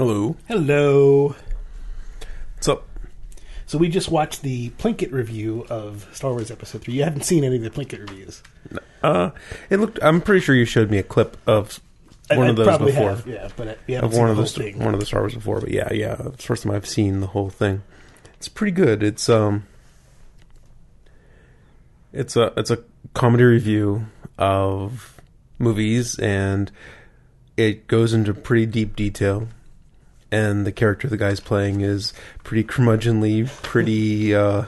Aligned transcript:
Hello. 0.00 0.34
Hello. 0.48 1.34
What's 2.54 2.68
up? 2.68 2.88
So 3.66 3.76
we 3.76 3.90
just 3.90 4.10
watched 4.10 4.40
the 4.40 4.70
Plinkett 4.70 5.12
review 5.12 5.66
of 5.68 6.08
Star 6.14 6.30
Wars 6.30 6.50
Episode 6.50 6.80
Three. 6.80 6.94
You 6.94 7.04
haven't 7.04 7.26
seen 7.26 7.44
any 7.44 7.56
of 7.56 7.62
the 7.62 7.68
Plinkett 7.68 8.00
reviews. 8.08 8.42
Uh, 9.02 9.32
it 9.68 9.76
looked. 9.76 9.98
I'm 10.02 10.22
pretty 10.22 10.40
sure 10.40 10.54
you 10.54 10.64
showed 10.64 10.90
me 10.90 10.96
a 10.96 11.02
clip 11.02 11.36
of 11.46 11.80
one 12.30 12.46
I 12.46 12.48
of 12.48 12.56
those 12.56 12.78
before. 12.78 13.10
have, 13.10 13.26
yeah, 13.26 13.50
but 13.58 13.68
uh, 13.68 13.74
we 13.86 13.92
haven't 13.92 14.06
Of 14.08 14.14
seen 14.14 14.22
one 14.22 14.34
the 14.36 14.42
of 14.42 14.50
thing. 14.50 14.78
one 14.78 14.94
of 14.94 15.00
the 15.00 15.06
Star 15.06 15.20
Wars 15.20 15.34
before, 15.34 15.60
but 15.60 15.70
yeah, 15.70 15.92
yeah, 15.92 16.16
it's 16.28 16.36
the 16.38 16.42
first 16.44 16.62
time 16.62 16.72
I've 16.72 16.86
seen 16.88 17.20
the 17.20 17.26
whole 17.26 17.50
thing. 17.50 17.82
It's 18.38 18.48
pretty 18.48 18.72
good. 18.72 19.02
It's 19.02 19.28
um, 19.28 19.66
it's 22.14 22.36
a 22.36 22.54
it's 22.56 22.70
a 22.70 22.78
comedy 23.12 23.44
review 23.44 24.06
of 24.38 25.20
movies, 25.58 26.18
and 26.18 26.72
it 27.58 27.86
goes 27.86 28.14
into 28.14 28.32
pretty 28.32 28.64
deep 28.64 28.96
detail. 28.96 29.46
And 30.32 30.64
the 30.64 30.72
character 30.72 31.08
the 31.08 31.16
guy's 31.16 31.40
playing 31.40 31.80
is 31.80 32.12
pretty 32.44 32.64
curmudgeonly, 32.64 33.48
pretty. 33.62 34.34
uh 34.34 34.64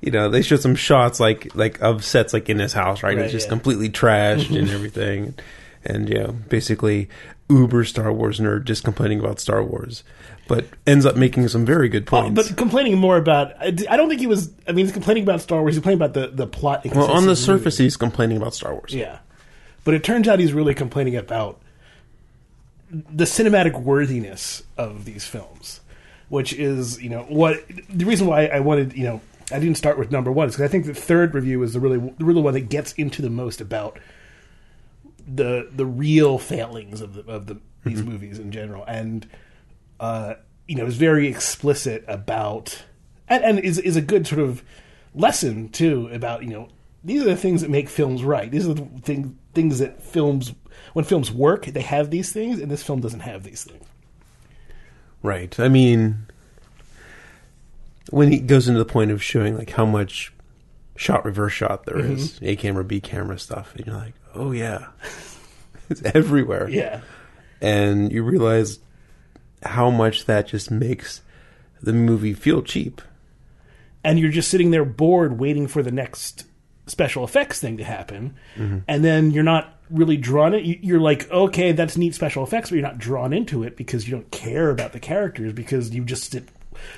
you 0.00 0.10
know, 0.10 0.30
they 0.30 0.42
showed 0.42 0.60
some 0.60 0.74
shots 0.74 1.20
like 1.20 1.54
like 1.54 1.80
of 1.82 2.04
sets 2.04 2.32
like 2.32 2.48
in 2.48 2.58
his 2.58 2.72
house, 2.72 3.02
right? 3.02 3.16
Right, 3.16 3.24
it's 3.24 3.32
just 3.32 3.46
yeah. 3.46 3.50
completely 3.50 3.90
trashed 3.90 4.56
and 4.56 4.70
everything, 4.70 5.34
and 5.84 6.08
you 6.08 6.14
know, 6.16 6.32
basically 6.48 7.08
uber 7.50 7.84
Star 7.84 8.12
Wars 8.12 8.40
nerd 8.40 8.64
just 8.64 8.84
complaining 8.84 9.20
about 9.20 9.40
Star 9.40 9.62
Wars, 9.62 10.04
but 10.48 10.64
ends 10.86 11.04
up 11.04 11.16
making 11.16 11.46
some 11.48 11.66
very 11.66 11.88
good 11.88 12.06
points. 12.06 12.34
but 12.34 12.56
complaining 12.56 12.96
more 12.96 13.18
about. 13.18 13.52
I 13.60 13.70
don't 13.70 14.08
think 14.08 14.20
he 14.20 14.26
was. 14.26 14.50
I 14.66 14.72
mean, 14.72 14.86
he's 14.86 14.92
complaining 14.92 15.24
about 15.24 15.42
Star 15.42 15.60
Wars. 15.60 15.74
He's 15.74 15.82
complaining 15.82 16.02
about 16.02 16.14
the 16.14 16.28
the 16.28 16.46
plot. 16.46 16.86
well, 16.94 17.10
on 17.10 17.26
the 17.26 17.36
surface, 17.36 17.76
he's 17.76 17.96
complaining 17.96 18.38
about 18.38 18.54
Star 18.54 18.72
Wars. 18.72 18.94
Yeah. 18.94 19.18
But 19.84 19.94
it 19.94 20.04
turns 20.04 20.28
out 20.28 20.38
he's 20.38 20.52
really 20.52 20.74
complaining 20.74 21.16
about 21.16 21.60
the 22.90 23.24
cinematic 23.24 23.80
worthiness 23.80 24.62
of 24.76 25.04
these 25.04 25.24
films, 25.24 25.80
which 26.28 26.52
is, 26.52 27.00
you 27.00 27.08
know, 27.08 27.22
what 27.24 27.64
the 27.88 28.04
reason 28.04 28.26
why 28.26 28.46
I 28.46 28.60
wanted, 28.60 28.94
you 28.94 29.04
know, 29.04 29.20
I 29.52 29.58
didn't 29.58 29.76
start 29.76 29.98
with 29.98 30.10
number 30.10 30.30
one 30.30 30.48
is 30.48 30.54
because 30.54 30.68
I 30.68 30.70
think 30.70 30.86
the 30.86 30.94
third 30.94 31.34
review 31.34 31.62
is 31.62 31.72
the 31.72 31.80
really, 31.80 31.98
the 31.98 32.24
really 32.24 32.42
one 32.42 32.54
that 32.54 32.68
gets 32.68 32.92
into 32.94 33.22
the 33.22 33.30
most 33.30 33.60
about 33.60 33.98
the 35.32 35.68
the 35.72 35.86
real 35.86 36.38
failings 36.38 37.00
of 37.00 37.14
the 37.14 37.30
of 37.30 37.46
the 37.46 37.58
these 37.84 38.02
movies 38.02 38.38
in 38.38 38.50
general, 38.52 38.84
and 38.86 39.28
uh, 39.98 40.34
you 40.66 40.76
know, 40.76 40.86
is 40.86 40.96
very 40.96 41.28
explicit 41.28 42.04
about 42.08 42.84
and, 43.28 43.44
and 43.44 43.58
is 43.60 43.78
is 43.78 43.96
a 43.96 44.02
good 44.02 44.26
sort 44.26 44.40
of 44.40 44.62
lesson 45.14 45.68
too 45.68 46.08
about 46.12 46.42
you 46.42 46.50
know 46.50 46.68
these 47.02 47.22
are 47.22 47.26
the 47.26 47.36
things 47.36 47.62
that 47.62 47.70
make 47.70 47.88
films 47.88 48.22
right. 48.22 48.50
These 48.50 48.68
are 48.68 48.74
the 48.74 48.84
thing, 49.02 49.38
things 49.54 49.78
that 49.78 50.02
films 50.02 50.52
when 50.92 51.04
films 51.04 51.30
work 51.32 51.66
they 51.66 51.82
have 51.82 52.10
these 52.10 52.32
things, 52.32 52.58
and 52.60 52.70
this 52.70 52.82
film 52.82 53.00
doesn't 53.00 53.20
have 53.20 53.42
these 53.44 53.64
things. 53.64 53.84
Right. 55.22 55.58
I 55.60 55.68
mean, 55.68 56.26
when 58.10 58.32
he 58.32 58.38
goes 58.38 58.68
into 58.68 58.78
the 58.78 58.90
point 58.90 59.10
of 59.10 59.22
showing 59.22 59.56
like 59.56 59.70
how 59.70 59.86
much 59.86 60.32
shot 60.96 61.24
reverse 61.24 61.52
shot 61.52 61.84
there 61.86 61.98
is, 61.98 62.32
Mm-hmm. 62.34 62.44
A 62.46 62.56
camera, 62.56 62.84
B 62.84 63.00
camera 63.00 63.38
stuff, 63.38 63.74
and 63.76 63.86
you're 63.86 63.96
like, 63.96 64.14
oh 64.34 64.52
yeah, 64.52 64.86
it's 65.90 66.02
everywhere. 66.02 66.68
Yeah, 66.68 67.00
and 67.60 68.10
you 68.12 68.22
realize 68.22 68.78
how 69.62 69.90
much 69.90 70.24
that 70.24 70.46
just 70.48 70.70
makes 70.70 71.20
the 71.82 71.92
movie 71.92 72.32
feel 72.34 72.62
cheap. 72.62 73.00
and 74.02 74.18
you're 74.18 74.30
just 74.30 74.50
sitting 74.50 74.70
there 74.70 74.84
bored, 74.84 75.38
waiting 75.38 75.66
for 75.66 75.82
the 75.82 75.90
next 75.92 76.44
special 76.86 77.22
effects 77.24 77.60
thing 77.60 77.76
to 77.76 77.84
happen, 77.84 78.34
and 78.56 79.04
then 79.04 79.30
you're 79.30 79.44
not 79.44 79.78
really 79.90 80.16
drawn 80.16 80.54
in. 80.54 80.64
You- 80.64 80.78
You're 80.82 81.00
like, 81.00 81.30
okay, 81.30 81.72
that's 81.72 81.96
neat 81.96 82.14
special 82.14 82.42
effects, 82.44 82.70
but 82.70 82.76
you're 82.76 82.86
not 82.86 82.98
drawn 82.98 83.32
into 83.32 83.62
it 83.62 83.76
because 83.76 84.06
you 84.06 84.12
don't 84.14 84.30
care 84.30 84.70
about 84.70 84.92
the 84.92 85.00
characters 85.00 85.52
because 85.52 85.90
you 85.90 86.04
just 86.04 86.30
sit, 86.30 86.48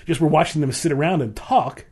just 0.06 0.20
were 0.20 0.28
watching 0.28 0.60
them 0.60 0.72
sit 0.72 0.92
around 0.92 1.22
and 1.22 1.34
talk, 1.34 1.84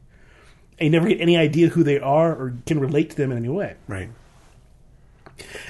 and 0.79 0.87
you 0.87 0.91
never 0.91 1.09
get 1.09 1.21
any 1.21 1.37
idea 1.37 1.69
who 1.69 1.83
they 1.83 1.99
are 1.99 2.33
or 2.33 2.55
can 2.67 2.79
relate 2.81 3.11
to 3.11 3.17
them 3.17 3.31
in 3.33 3.39
any 3.39 3.49
way. 3.49 3.75
Right. 3.89 4.11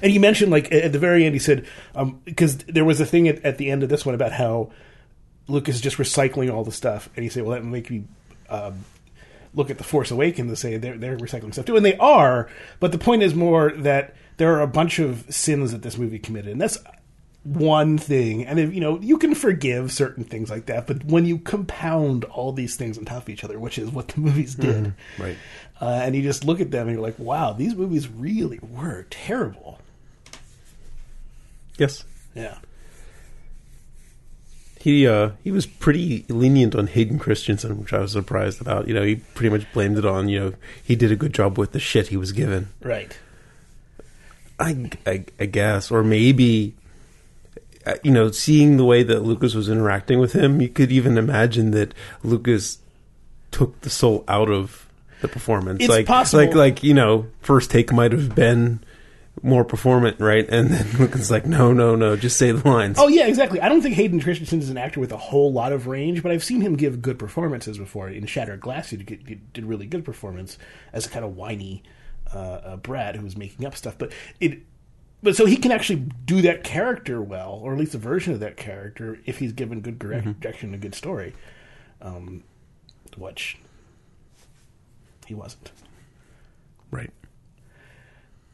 And 0.03 0.13
you 0.13 0.19
mentioned, 0.21 0.51
like 0.51 0.73
at 0.73 0.93
the 0.93 0.99
very 0.99 1.25
end, 1.25 1.35
he 1.35 1.39
said 1.39 1.65
because 2.25 2.59
there 2.59 2.85
was 2.85 3.01
a 3.01 3.07
thing 3.07 3.29
at, 3.29 3.45
at 3.45 3.57
the 3.59 3.71
end 3.71 3.83
of 3.83 3.89
this 3.89 4.05
one 4.05 4.15
about 4.15 4.33
how 4.33 4.71
Lucas 5.47 5.77
is 5.77 5.81
just 5.81 5.97
recycling 5.97 6.53
all 6.53 6.65
the 6.65 6.73
stuff, 6.73 7.09
and 7.15 7.23
he 7.23 7.29
said, 7.29 7.45
"Well, 7.45 7.53
that 7.53 7.63
would 7.63 7.71
make 7.71 7.89
me 7.91 8.05
um, 8.49 8.85
look 9.55 9.71
at 9.71 9.79
the 9.79 9.85
Force 9.85 10.11
Awakens 10.11 10.49
and 10.49 10.59
say 10.59 10.77
they're 10.77 10.99
they're 10.99 11.17
recycling 11.17 11.53
stuff 11.53 11.67
too," 11.67 11.77
and 11.77 11.87
they 11.87 11.97
are. 11.99 12.49
But 12.81 12.91
the 12.91 12.99
point 12.99 13.23
is 13.23 13.33
more 13.35 13.71
that 13.77 14.15
there 14.41 14.55
are 14.57 14.63
a 14.63 14.67
bunch 14.67 14.99
of 14.99 15.27
sins 15.29 15.71
that 15.73 15.83
this 15.83 15.99
movie 15.99 16.19
committed, 16.19 16.51
and 16.53 16.61
that's 16.61 16.79
one 17.45 17.99
thing. 17.99 18.47
And 18.47 18.59
if, 18.59 18.73
you 18.73 18.81
know, 18.81 18.99
you 19.01 19.19
can 19.19 19.35
forgive 19.35 19.93
certain 19.93 20.25
things 20.25 20.49
like 20.49 20.65
that, 20.67 20.87
but 20.87 21.05
when 21.05 21.27
you 21.27 21.37
compound 21.39 22.25
all 22.25 22.51
these 22.53 22.75
things 22.75 22.97
on 22.97 23.05
top 23.05 23.25
of 23.25 23.29
each 23.29 23.45
other, 23.45 23.59
which 23.59 23.79
is 23.79 23.91
what 23.91 24.09
the 24.09 24.21
movies 24.21 24.55
did, 24.55 24.95
Right. 25.19 25.37
uh, 25.81 26.01
and 26.03 26.17
you 26.17 26.23
just 26.23 26.45
look 26.47 26.61
at 26.61 26.71
them 26.71 26.89
and 26.89 26.97
you're 26.97 27.03
like, 27.03 27.19
"Wow, 27.19 27.53
these 27.53 27.75
movies 27.75 28.09
really 28.09 28.59
were 28.63 29.07
terrible." 29.11 29.79
Yes. 31.77 32.05
Yeah. 32.35 32.59
He 34.79 35.07
uh 35.07 35.31
he 35.45 35.51
was 35.51 35.67
pretty 35.67 36.25
lenient 36.29 36.75
on 36.75 36.87
Hayden 36.87 37.19
Christensen, 37.19 37.79
which 37.79 37.93
I 37.93 37.99
was 37.99 38.13
surprised 38.13 38.61
about. 38.63 38.89
You 38.89 38.95
know, 38.95 39.03
he 39.03 39.17
pretty 39.17 39.51
much 39.51 39.71
blamed 39.75 39.99
it 39.99 40.07
on, 40.07 40.29
you 40.31 40.41
know, 40.41 40.53
he 40.83 40.97
did 40.97 41.13
a 41.13 41.17
good 41.17 41.35
job 41.35 41.59
with 41.59 41.73
the 41.73 41.81
shit 41.81 42.09
he 42.09 42.17
was 42.17 42.33
given. 42.33 42.69
Right. 42.83 43.19
I, 44.61 44.91
I, 45.07 45.25
I 45.41 45.47
guess, 45.47 45.91
or 45.91 46.05
maybe, 46.05 46.75
uh, 47.87 47.95
you 48.03 48.11
know, 48.11 48.31
seeing 48.31 48.77
the 48.77 48.85
way 48.85 49.03
that 49.03 49.23
Lucas 49.23 49.55
was 49.55 49.69
interacting 49.69 50.19
with 50.19 50.35
him, 50.35 50.61
you 50.61 50.69
could 50.69 50.93
even 50.93 51.17
imagine 51.17 51.71
that 51.73 51.95
Lucas 52.23 52.79
took 53.51 53.81
the 53.81 53.91
soul 53.91 54.25
out 54.29 54.51
of 54.51 54.87
the 55.23 55.29
performance. 55.29 55.81
It's 55.81 55.89
like, 55.89 56.07
possible. 56.07 56.45
like, 56.45 56.55
like 56.55 56.83
you 56.83 56.95
know, 56.95 57.27
first 57.41 57.71
take 57.71 57.93
might 57.93 58.13
have 58.13 58.35
been 58.35 58.81
more 59.43 59.65
performant, 59.65 60.21
right? 60.21 60.47
And 60.49 60.71
then 60.71 60.87
Lucas 60.99 61.31
like, 61.31 61.47
no, 61.47 61.73
no, 61.73 61.97
no, 61.97 62.17
just 62.17 62.37
say 62.37 62.53
the 62.53 62.69
lines. 62.69 62.99
Oh 62.99 63.09
yeah, 63.09 63.27
exactly. 63.27 63.61
I 63.61 63.69
don't 63.69 63.81
think 63.81 63.95
Hayden 63.95 64.21
Christensen 64.21 64.61
is 64.61 64.71
an 64.71 64.79
actor 64.79 65.01
with 65.01 65.13
a 65.13 65.17
whole 65.17 65.53
lot 65.53 65.73
of 65.73 65.87
range, 65.87 66.23
but 66.23 66.33
I've 66.33 66.45
seen 66.45 66.61
him 66.61 66.77
give 66.77 67.01
good 67.01 67.19
performances 67.19 67.79
before. 67.79 68.09
In 68.09 68.27
Shattered 68.27 68.61
Glass, 68.61 68.91
he 68.91 68.99
did, 68.99 69.23
he 69.27 69.35
did 69.37 69.65
really 69.65 69.87
good 69.87 70.05
performance 70.05 70.59
as 70.93 71.07
a 71.07 71.11
kind 71.11 71.25
of 71.25 71.37
whiny 71.37 71.83
uh, 72.35 72.39
uh, 72.39 72.77
brat 72.77 73.17
who 73.17 73.25
was 73.25 73.37
making 73.37 73.65
up 73.67 73.77
stuff. 73.77 73.97
But 73.99 74.13
it, 74.41 74.61
but 75.23 75.37
so 75.37 75.47
he 75.47 75.57
can 75.57 75.73
actually 75.73 76.07
do 76.25 76.41
that 76.43 76.65
character 76.65 77.21
well, 77.21 77.61
or 77.63 77.73
at 77.73 77.79
least 77.79 77.95
a 77.95 77.99
version 77.99 78.33
of 78.33 78.41
that 78.41 78.57
character, 78.57 79.19
if 79.27 79.39
he's 79.39 79.53
given 79.53 79.81
good 79.81 79.99
direct- 79.99 80.41
direction 80.41 80.69
and 80.73 80.75
a 80.77 80.79
good 80.79 80.95
story. 80.95 81.35
Um, 82.01 82.45
which 83.17 83.59
he 85.27 85.35
wasn't. 85.35 85.71
right. 86.91 87.11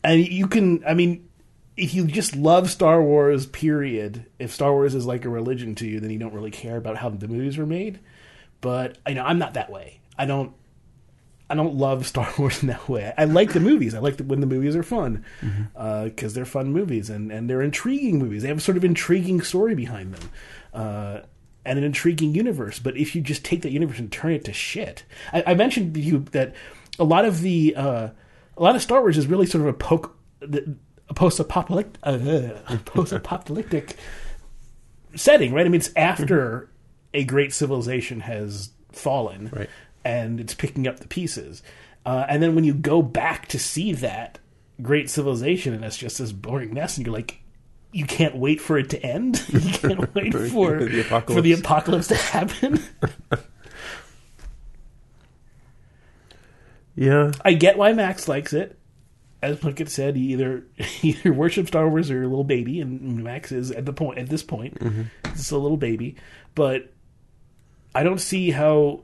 and 0.03 0.27
you 0.27 0.47
can 0.49 0.83
i 0.87 0.95
mean 0.95 1.29
if 1.77 1.95
you 1.95 2.07
just 2.07 2.35
love 2.35 2.71
star 2.71 3.03
wars 3.03 3.47
period 3.47 4.25
if 4.39 4.53
star 4.53 4.73
wars 4.73 4.95
is 4.95 5.07
like 5.07 5.25
a 5.25 5.29
religion 5.29 5.75
to 5.75 5.87
you 5.87 6.01
then 6.01 6.11
you 6.11 6.19
don't 6.19 6.33
really 6.35 6.51
care 6.51 6.77
about 6.77 6.97
how 6.97 7.09
the 7.09 7.29
movies 7.29 7.57
were 7.59 7.67
made 7.67 7.99
but 8.61 8.99
you 9.07 9.15
know 9.15 9.23
i'm 9.25 9.39
not 9.39 9.55
that 9.55 9.71
way 9.71 10.01
i 10.19 10.25
don't 10.27 10.53
i 11.49 11.55
don't 11.55 11.75
love 11.77 12.07
star 12.07 12.29
wars 12.39 12.63
in 12.63 12.69
that 12.69 12.89
way. 12.89 13.13
I 13.17 13.25
like 13.25 13.53
the 13.53 13.61
movies. 13.61 13.95
I 13.95 13.99
like 14.01 14.17
the, 14.17 14.25
when 14.25 14.41
the 14.41 14.47
movies 14.47 14.75
are 14.75 14.83
fun 14.83 15.25
because 16.05 16.35
they're 16.35 16.45
fun 16.45 16.73
movies 16.73 17.09
and, 17.11 17.31
and 17.31 17.49
they're 17.49 17.63
intriguing 17.63 18.19
movies. 18.19 18.43
They 18.43 18.49
have 18.49 18.59
a 18.59 18.61
sort 18.61 18.77
of 18.77 18.85
intriguing 18.85 19.41
story 19.43 19.75
behind 19.75 20.15
them 20.15 20.31
uh, 20.75 21.21
and 21.65 21.79
an 21.79 21.85
intriguing 21.85 22.35
universe. 22.35 22.79
But 22.79 22.97
if 22.97 23.15
you 23.15 23.23
just 23.23 23.45
take 23.45 23.63
that 23.63 23.71
universe 23.71 23.99
and 23.99 24.11
turn 24.11 24.33
it 24.33 24.45
to 24.47 24.53
shit 24.53 25.05
i, 25.33 25.43
I 25.49 25.55
mentioned 25.55 25.95
to 25.95 26.01
you 26.01 26.19
that 26.33 26.55
a 26.99 27.05
lot 27.05 27.25
of 27.25 27.41
the 27.43 27.75
uh, 27.77 28.09
a 28.57 28.63
lot 28.63 28.75
of 28.75 28.83
Star 28.83 29.01
Wars 29.01 29.19
is 29.19 29.27
really 29.27 29.47
sort 29.47 29.63
of 29.63 29.69
a 29.69 29.73
poke, 29.75 30.17
a 30.41 31.15
post-apocalyptic, 31.15 32.01
uh, 32.03 32.19
a 32.69 32.79
post-apocalyptic 32.85 33.97
setting, 35.15 35.53
right? 35.53 35.67
I 35.67 35.69
mean, 35.69 35.81
it's 35.81 35.93
after 35.95 36.71
a 37.13 37.25
great 37.25 37.53
civilization 37.53 38.21
has 38.21 38.71
fallen, 38.93 39.51
Right. 39.53 39.69
And 40.07 40.39
it's 40.41 40.55
picking 40.55 40.87
up 40.87 41.01
the 41.01 41.09
pieces, 41.09 41.63
uh, 42.05 42.25
and 42.29 42.43
then 42.43 42.55
when 42.55 42.65
you 42.65 42.75
go 42.75 43.03
back 43.03 43.49
to 43.49 43.59
see 43.59 43.93
that 43.95 44.39
great 44.81 45.11
civilization, 45.11 45.75
and 45.75 45.85
it's 45.85 45.97
just 45.97 46.19
this 46.19 46.33
boring 46.33 46.73
mess, 46.75 46.97
and 46.97 47.07
you're 47.07 47.15
like. 47.15 47.41
You 47.93 48.05
can't 48.05 48.37
wait 48.37 48.61
for 48.61 48.77
it 48.77 48.91
to 48.91 49.03
end. 49.03 49.43
You 49.53 49.61
can't 49.73 50.15
wait 50.15 50.35
For 50.35 50.85
the 50.85 51.03
for 51.03 51.41
the 51.41 51.53
apocalypse. 51.53 52.09
to 52.09 52.17
happen. 52.17 52.83
Yeah. 56.95 57.33
I 57.45 57.53
get 57.53 57.77
why 57.79 57.93
Max 57.93 58.29
likes 58.29 58.53
it. 58.53 58.79
As 59.43 59.59
Plinkett 59.59 59.89
said, 59.89 60.17
he 60.17 60.33
either 60.33 60.65
he 60.79 61.11
either 61.11 61.33
worships 61.33 61.69
Star 61.69 61.89
Wars 61.89 62.11
or 62.11 62.23
a 62.23 62.27
little 62.29 62.45
baby, 62.45 62.81
and 62.81 63.23
Max 63.23 63.53
is 63.53 63.71
at 63.71 63.85
the 63.85 63.93
point 63.93 64.19
at 64.19 64.29
this 64.29 64.43
point, 64.43 64.79
it's 65.27 65.51
a 65.51 65.59
little 65.59 65.77
baby. 65.77 66.17
But 66.55 66.93
I 67.95 68.03
don't 68.03 68.21
see 68.21 68.51
how 68.51 69.03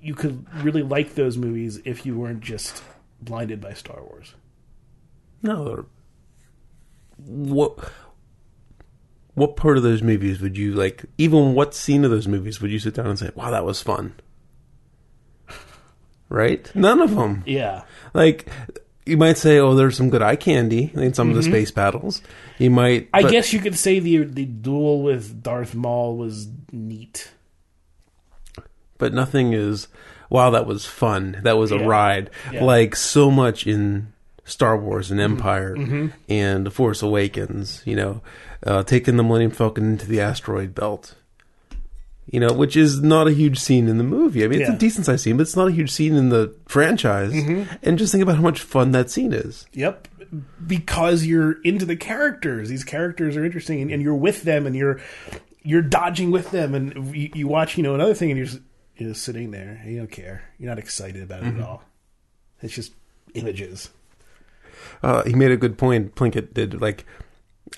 you 0.00 0.14
could 0.14 0.46
really 0.62 0.82
like 0.82 1.14
those 1.14 1.36
movies 1.36 1.80
if 1.84 2.06
you 2.06 2.16
weren't 2.16 2.40
just 2.40 2.82
blinded 3.20 3.60
by 3.60 3.74
Star 3.74 4.02
Wars. 4.02 4.34
No. 5.42 5.86
What 7.18 7.78
what 9.34 9.56
part 9.56 9.76
of 9.76 9.82
those 9.82 10.02
movies 10.02 10.40
would 10.40 10.56
you 10.56 10.72
like? 10.72 11.04
Even 11.18 11.54
what 11.54 11.74
scene 11.74 12.04
of 12.04 12.10
those 12.10 12.28
movies 12.28 12.60
would 12.60 12.70
you 12.70 12.78
sit 12.78 12.94
down 12.94 13.06
and 13.06 13.18
say, 13.18 13.30
"Wow, 13.34 13.50
that 13.50 13.64
was 13.64 13.82
fun"? 13.82 14.14
Right? 16.28 16.70
None 16.76 17.00
of 17.00 17.16
them. 17.16 17.42
Yeah. 17.44 17.82
Like 18.14 18.48
you 19.04 19.16
might 19.16 19.36
say, 19.36 19.58
"Oh, 19.58 19.74
there's 19.74 19.96
some 19.96 20.08
good 20.10 20.22
eye 20.22 20.36
candy 20.36 20.92
in 20.94 21.12
some 21.12 21.28
of 21.28 21.34
the 21.34 21.40
mm-hmm. 21.42 21.50
space 21.50 21.72
battles." 21.72 22.22
You 22.58 22.70
might. 22.70 23.08
I 23.12 23.22
but- 23.22 23.32
guess 23.32 23.52
you 23.52 23.58
could 23.58 23.76
say 23.76 23.98
the 23.98 24.18
the 24.18 24.44
duel 24.44 25.02
with 25.02 25.42
Darth 25.42 25.74
Maul 25.74 26.16
was 26.16 26.46
neat. 26.70 27.32
But 29.00 29.12
nothing 29.12 29.52
is 29.52 29.88
wow 30.28 30.50
that 30.50 30.66
was 30.66 30.86
fun 30.86 31.40
that 31.42 31.56
was 31.58 31.72
a 31.72 31.76
Yeah. 31.78 31.86
ride 31.86 32.30
Yeah. 32.52 32.62
like 32.64 32.94
so 32.94 33.30
much 33.30 33.66
in 33.66 34.12
star 34.44 34.76
wars 34.76 35.10
and 35.10 35.18
Mm-hmm. 35.20 35.32
empire 35.32 36.10
and 36.28 36.64
the 36.66 36.70
force 36.70 37.02
awakens 37.02 37.82
you 37.84 37.96
know 37.96 38.20
uh, 38.64 38.82
taking 38.84 39.16
the 39.16 39.22
millennium 39.24 39.50
falcon 39.50 39.84
into 39.92 40.06
the 40.06 40.20
asteroid 40.20 40.74
belt 40.74 41.14
you 42.30 42.38
know 42.38 42.52
which 42.52 42.76
is 42.76 43.00
not 43.02 43.26
a 43.26 43.32
huge 43.32 43.58
scene 43.58 43.88
in 43.88 43.98
the 43.98 44.04
movie 44.04 44.44
i 44.44 44.48
mean 44.48 44.60
it's 44.60 44.68
Yeah. 44.68 44.76
a 44.76 44.78
decent 44.78 45.06
sized 45.06 45.22
scene 45.24 45.36
but 45.36 45.42
it's 45.42 45.56
not 45.56 45.68
a 45.68 45.72
huge 45.72 45.90
scene 45.90 46.14
in 46.14 46.28
the 46.28 46.54
franchise 46.68 47.32
Mm-hmm. 47.32 47.72
and 47.82 47.98
just 47.98 48.12
think 48.12 48.22
about 48.22 48.36
how 48.36 48.42
much 48.42 48.60
fun 48.60 48.92
that 48.92 49.10
scene 49.10 49.32
is 49.32 49.66
Yep. 49.72 50.06
Because 50.64 51.26
you're 51.26 51.60
into 51.62 51.84
the 51.84 51.96
characters. 51.96 52.68
These 52.68 52.84
characters 52.84 53.36
are 53.36 53.44
interesting 53.44 53.82
and, 53.82 53.90
and 53.90 54.00
you're 54.00 54.14
with 54.14 54.44
them 54.44 54.64
and 54.64 54.76
you're 54.76 55.00
you're 55.64 55.82
dodging 55.82 56.30
with 56.30 56.52
them 56.52 56.72
and 56.74 57.12
you, 57.16 57.30
you 57.34 57.48
watch, 57.48 57.76
you 57.76 57.82
know, 57.82 57.96
another 57.96 58.14
thing 58.14 58.30
and 58.30 58.38
you're 58.38 58.46
just, 58.46 58.60
you're 59.00 59.10
just 59.10 59.24
sitting 59.24 59.50
there. 59.50 59.82
You 59.86 59.98
don't 59.98 60.10
care. 60.10 60.42
You're 60.58 60.68
not 60.70 60.78
excited 60.78 61.22
about 61.22 61.42
it 61.42 61.54
at 61.54 61.60
all. 61.60 61.82
It's 62.62 62.74
just 62.74 62.92
images. 63.34 63.90
uh, 65.02 65.22
he 65.24 65.34
made 65.34 65.50
a 65.50 65.56
good 65.56 65.78
point 65.78 66.14
plinkett 66.14 66.52
did 66.54 66.80
like 66.80 67.04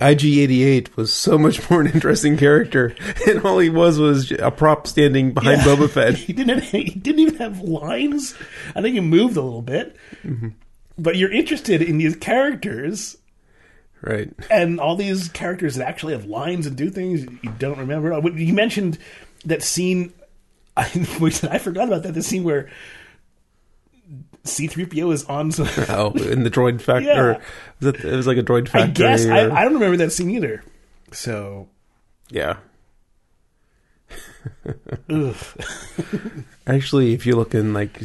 IG88 0.01 0.95
was 0.95 1.13
so 1.13 1.37
much 1.37 1.69
more 1.69 1.81
an 1.81 1.87
interesting 1.87 2.35
character, 2.37 2.95
and 3.27 3.45
all 3.45 3.59
he 3.59 3.69
was 3.69 3.99
was 3.99 4.31
a 4.31 4.49
prop 4.51 4.87
standing 4.87 5.33
behind 5.33 5.61
Yeah. 5.61 5.67
Boba 5.75 5.89
Fett. 5.89 6.15
he 6.15 6.33
didn't 6.33 6.63
he 6.63 6.83
didn't 6.85 7.19
even 7.19 7.35
have 7.35 7.61
lines. 7.61 8.33
I 8.75 8.81
think 8.81 8.95
he 8.95 8.99
moved 9.01 9.37
a 9.37 9.41
little 9.41 9.61
bit. 9.61 9.95
But 10.97 11.15
you're 11.15 11.31
interested 11.31 11.81
in 11.81 11.97
these 11.97 12.15
characters 12.15 13.17
Right. 14.01 14.33
and 14.51 14.79
all 14.81 14.95
these 14.97 15.29
characters 15.29 15.75
that 15.75 15.87
actually 15.87 16.13
have 16.13 16.25
lines 16.25 16.65
and 16.67 16.75
do 16.75 16.89
things 16.89 17.23
you 17.41 17.53
don't 17.57 17.77
remember. 17.79 18.19
You 18.37 18.53
mentioned 18.53 18.97
that 19.45 19.63
scene, 19.63 20.11
I, 20.75 20.83
I 21.51 21.57
forgot 21.59 21.87
about 21.87 22.03
that. 22.03 22.13
The 22.13 22.23
scene 22.23 22.43
where 22.43 22.69
C-3PO 24.43 25.13
is 25.13 25.23
on. 25.25 25.51
Some, 25.51 25.67
Oh, 25.89 26.11
in 26.11 26.43
the 26.43 26.51
droid 26.51 26.81
factory. 26.81 27.05
Yeah. 27.13 27.39
Was 27.79 27.87
it, 27.89 28.03
it 28.05 28.15
was 28.15 28.27
like 28.27 28.37
a 28.37 28.43
droid 28.43 28.67
I 28.69 28.71
factory. 28.71 28.93
guess 28.93 29.25
I, 29.25 29.43
or- 29.45 29.51
I 29.51 29.63
don't 29.63 29.73
remember 29.73 29.97
that 29.97 30.11
scene 30.11 30.29
either. 30.31 30.63
So, 31.11 31.69
yeah. 32.29 32.57
Actually, 36.67 37.13
if 37.13 37.25
you 37.25 37.35
look 37.35 37.53
in 37.55 37.73
like 37.73 38.01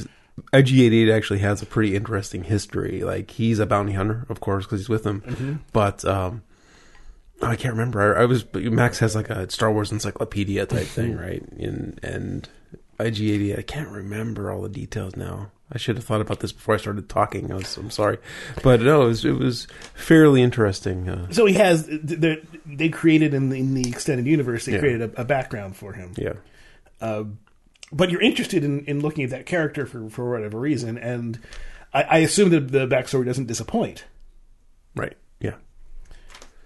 IG88 0.53 1.12
actually 1.15 1.38
has 1.41 1.62
a 1.62 1.67
pretty 1.67 1.94
interesting 1.97 2.44
history. 2.44 3.03
Like 3.03 3.31
he's 3.31 3.59
a 3.59 3.67
bounty 3.67 3.93
hunter, 3.93 4.26
of 4.29 4.41
course, 4.41 4.65
because 4.65 4.81
he's 4.81 4.88
with 4.88 5.05
them. 5.05 5.23
Mm-hmm. 5.23 5.55
But 5.73 6.05
um, 6.05 6.43
I 7.43 7.56
can't 7.56 7.75
remember. 7.75 8.17
I, 8.17 8.23
I 8.23 8.25
was 8.26 8.44
Max 8.55 8.99
has 9.00 9.15
like 9.15 9.31
a 9.31 9.50
Star 9.50 9.73
Wars 9.73 9.93
encyclopedia 9.93 10.67
type 10.67 10.87
thing, 10.87 11.17
right? 11.17 11.43
And 11.59 11.99
and 12.03 12.49
IG88, 12.99 13.59
I 13.59 13.62
can't 13.62 13.88
remember 13.91 14.50
all 14.50 14.62
the 14.62 14.69
details 14.69 15.17
now. 15.17 15.50
I 15.70 15.76
should 15.79 15.97
have 15.97 16.05
thought 16.05 16.20
about 16.23 16.41
this 16.41 16.50
before 16.50 16.75
I 16.75 16.79
started 16.79 17.09
talking. 17.11 17.53
I 17.53 17.56
was, 17.56 17.76
I'm 17.76 17.91
sorry, 17.91 18.19
but 18.62 18.81
no, 18.81 19.03
it 19.03 19.06
was, 19.09 19.25
it 19.26 19.38
was 19.38 19.67
fairly 19.94 20.41
interesting. 20.43 21.09
Uh, 21.09 21.31
so 21.31 21.44
he 21.44 21.55
has. 21.55 21.87
They, 21.87 22.43
they 22.65 22.88
created 22.88 23.35
in 23.35 23.50
the, 23.50 23.59
in 23.59 23.75
the 23.75 23.87
extended 23.88 24.26
universe. 24.26 24.65
They 24.65 24.73
Yeah. 24.73 24.79
created 24.79 25.03
a, 25.15 25.20
a 25.20 25.25
background 25.26 25.76
for 25.76 25.93
him. 25.93 26.15
yeah, 26.17 26.32
Uh, 27.03 27.25
but 27.93 28.09
you're 28.11 28.23
interested 28.23 28.65
in, 28.65 28.85
in 28.87 29.00
looking 29.00 29.25
at 29.25 29.31
that 29.31 29.44
character 29.47 29.85
for, 29.85 30.09
for 30.09 30.31
whatever 30.31 30.59
reason, 30.59 30.97
and 30.97 31.38
I, 31.93 32.03
I 32.03 32.19
assume 32.19 32.49
that 32.50 32.73
the 32.73 32.87
backstory 32.87 33.26
doesn't 33.26 33.47
disappoint. 33.47 34.05
right, 34.97 35.17
yeah. 35.38 35.55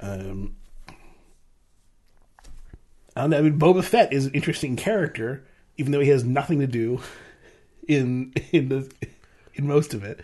Um, 0.01 0.55
I 3.17 3.23
don't 3.23 3.31
know. 3.31 3.39
I 3.39 3.43
mean, 3.43 3.59
Boba 3.59 3.85
Fett 3.85 4.13
is 4.13 4.27
an 4.27 4.33
interesting 4.33 4.77
character, 4.77 5.45
even 5.77 5.93
though 5.93 6.01
he 6.01 6.09
has 6.11 6.25
nothing 6.25 6.61
to 6.61 6.67
do 6.67 7.01
in 7.89 8.33
in 8.53 8.69
the 8.69 8.91
in 9.55 9.67
most 9.67 9.95
of 9.95 10.05
it. 10.05 10.21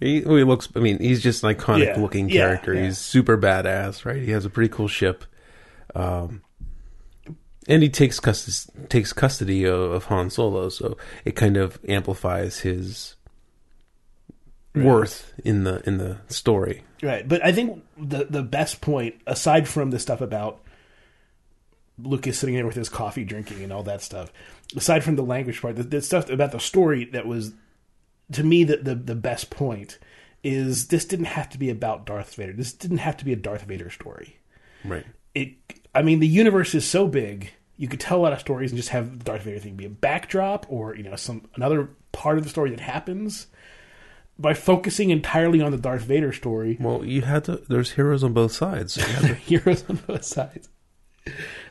He, 0.00 0.20
he 0.20 0.44
looks. 0.44 0.68
I 0.76 0.78
mean, 0.78 0.98
he's 1.00 1.20
just 1.22 1.42
an 1.42 1.52
iconic 1.54 1.86
Yeah, 1.86 2.00
looking 2.00 2.28
character. 2.28 2.72
yeah. 2.72 2.84
He's 2.84 2.98
super 2.98 3.36
badass, 3.36 4.04
right? 4.04 4.22
He 4.22 4.30
has 4.30 4.44
a 4.44 4.50
pretty 4.50 4.68
cool 4.72 4.86
ship, 4.86 5.24
um, 5.96 6.42
and 7.66 7.82
he 7.82 7.88
takes 7.88 8.20
custody 8.20 8.86
takes 8.88 9.12
custody 9.12 9.64
of, 9.64 9.78
of 9.90 10.04
Han 10.04 10.30
Solo, 10.30 10.68
so 10.68 10.96
it 11.24 11.34
kind 11.34 11.56
of 11.56 11.80
amplifies 11.88 12.60
his 12.60 13.16
worth 14.74 15.32
in 15.44 15.64
the 15.64 15.82
in 15.86 15.98
the 15.98 16.18
story. 16.28 16.84
Right, 17.02 17.26
but 17.26 17.44
I 17.44 17.50
think 17.52 17.82
the 17.96 18.24
the 18.30 18.42
best 18.42 18.80
point, 18.80 19.16
aside 19.26 19.66
from 19.68 19.90
the 19.90 19.98
stuff 19.98 20.20
about 20.20 20.60
Lucas 22.02 22.38
sitting 22.38 22.54
there 22.54 22.66
with 22.66 22.76
his 22.76 22.88
coffee 22.88 23.24
drinking 23.24 23.62
and 23.62 23.72
all 23.72 23.82
that 23.84 24.02
stuff, 24.02 24.32
aside 24.76 25.04
from 25.04 25.16
the 25.16 25.22
language 25.22 25.60
part, 25.60 25.76
the, 25.76 25.82
the 25.82 26.02
stuff 26.02 26.30
about 26.30 26.52
the 26.52 26.60
story 26.60 27.04
that 27.06 27.26
was 27.26 27.52
to 28.32 28.44
me 28.44 28.64
the, 28.64 28.76
the 28.76 28.94
the 28.94 29.14
best 29.14 29.50
point 29.50 29.98
is 30.42 30.88
this 30.88 31.04
didn't 31.04 31.26
have 31.26 31.48
to 31.50 31.58
be 31.58 31.70
about 31.70 32.06
Darth 32.06 32.34
Vader. 32.34 32.52
This 32.52 32.72
didn't 32.72 32.98
have 32.98 33.16
to 33.18 33.24
be 33.24 33.32
a 33.32 33.36
Darth 33.36 33.62
Vader 33.62 33.90
story. 33.90 34.38
Right. 34.84 35.04
It, 35.34 35.54
I 35.94 36.02
mean, 36.02 36.20
the 36.20 36.28
universe 36.28 36.74
is 36.74 36.86
so 36.86 37.08
big. 37.08 37.52
You 37.76 37.88
could 37.88 38.00
tell 38.00 38.18
a 38.18 38.22
lot 38.22 38.32
of 38.32 38.40
stories 38.40 38.70
and 38.70 38.76
just 38.76 38.90
have 38.90 39.18
the 39.18 39.24
Darth 39.24 39.42
Vader 39.42 39.58
thing 39.58 39.74
be 39.74 39.84
a 39.84 39.90
backdrop 39.90 40.66
or 40.68 40.94
you 40.96 41.02
know 41.02 41.16
some 41.16 41.48
another 41.54 41.90
part 42.12 42.38
of 42.38 42.44
the 42.44 42.50
story 42.50 42.70
that 42.70 42.80
happens. 42.80 43.48
By 44.40 44.54
focusing 44.54 45.10
entirely 45.10 45.60
on 45.60 45.72
the 45.72 45.78
Darth 45.78 46.02
Vader 46.02 46.32
story, 46.32 46.76
Well, 46.78 47.04
you 47.04 47.22
had 47.22 47.44
to. 47.44 47.62
There's 47.68 47.92
heroes 47.92 48.22
on 48.22 48.32
both 48.32 48.52
sides. 48.52 48.92
So 48.92 49.00
you 49.00 49.12
had 49.12 49.22
to, 49.22 49.34
heroes 49.34 49.84
on 49.88 49.96
both 50.06 50.24
sides. 50.24 50.68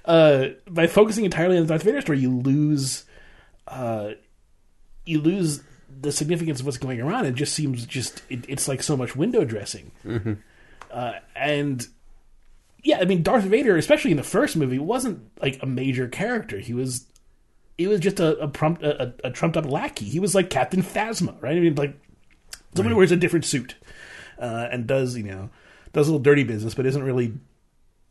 Uh, 0.07 0.51
by 0.69 0.87
focusing 0.87 1.25
entirely 1.25 1.57
on 1.57 1.63
the 1.63 1.67
Darth 1.67 1.83
Vader 1.83 1.99
story, 1.99 2.19
you 2.19 2.31
lose, 2.39 3.03
uh, 3.67 4.11
you 5.05 5.19
lose 5.19 5.61
the 5.99 6.13
significance 6.13 6.61
of 6.61 6.65
what's 6.65 6.77
going 6.77 7.01
around. 7.01 7.25
It 7.25 7.35
just 7.35 7.53
seems 7.53 7.85
just 7.85 8.21
it, 8.29 8.45
it's 8.47 8.69
like 8.69 8.81
so 8.81 8.95
much 8.95 9.17
window 9.17 9.43
dressing, 9.43 9.91
uh, 10.91 11.13
and 11.35 11.85
yeah, 12.83 12.99
I 13.01 13.05
mean 13.05 13.21
Darth 13.21 13.43
Vader, 13.43 13.75
especially 13.75 14.11
in 14.11 14.17
the 14.17 14.23
first 14.23 14.55
movie, 14.55 14.79
wasn't 14.79 15.29
like 15.41 15.61
a 15.61 15.65
major 15.65 16.07
character. 16.07 16.59
He 16.59 16.73
was, 16.73 17.05
he 17.77 17.85
was 17.85 17.99
just 17.99 18.21
a 18.21 18.37
a, 18.37 18.47
prompt, 18.47 18.83
a, 18.83 19.13
a, 19.25 19.29
trumped 19.31 19.57
up 19.57 19.65
lackey. 19.65 20.05
He 20.05 20.21
was 20.21 20.33
like 20.33 20.49
Captain 20.49 20.81
Phasma, 20.81 21.35
right? 21.41 21.57
I 21.57 21.59
mean, 21.59 21.75
like 21.75 21.99
somebody 22.75 22.93
who 22.93 22.97
wears 22.97 23.11
a 23.11 23.17
different 23.17 23.43
suit 23.43 23.75
uh, 24.39 24.69
and 24.71 24.87
does 24.87 25.17
you 25.17 25.23
know 25.23 25.49
does 25.91 26.07
a 26.07 26.11
little 26.11 26.23
dirty 26.23 26.45
business, 26.45 26.75
but 26.75 26.85
isn't 26.85 27.03
really 27.03 27.33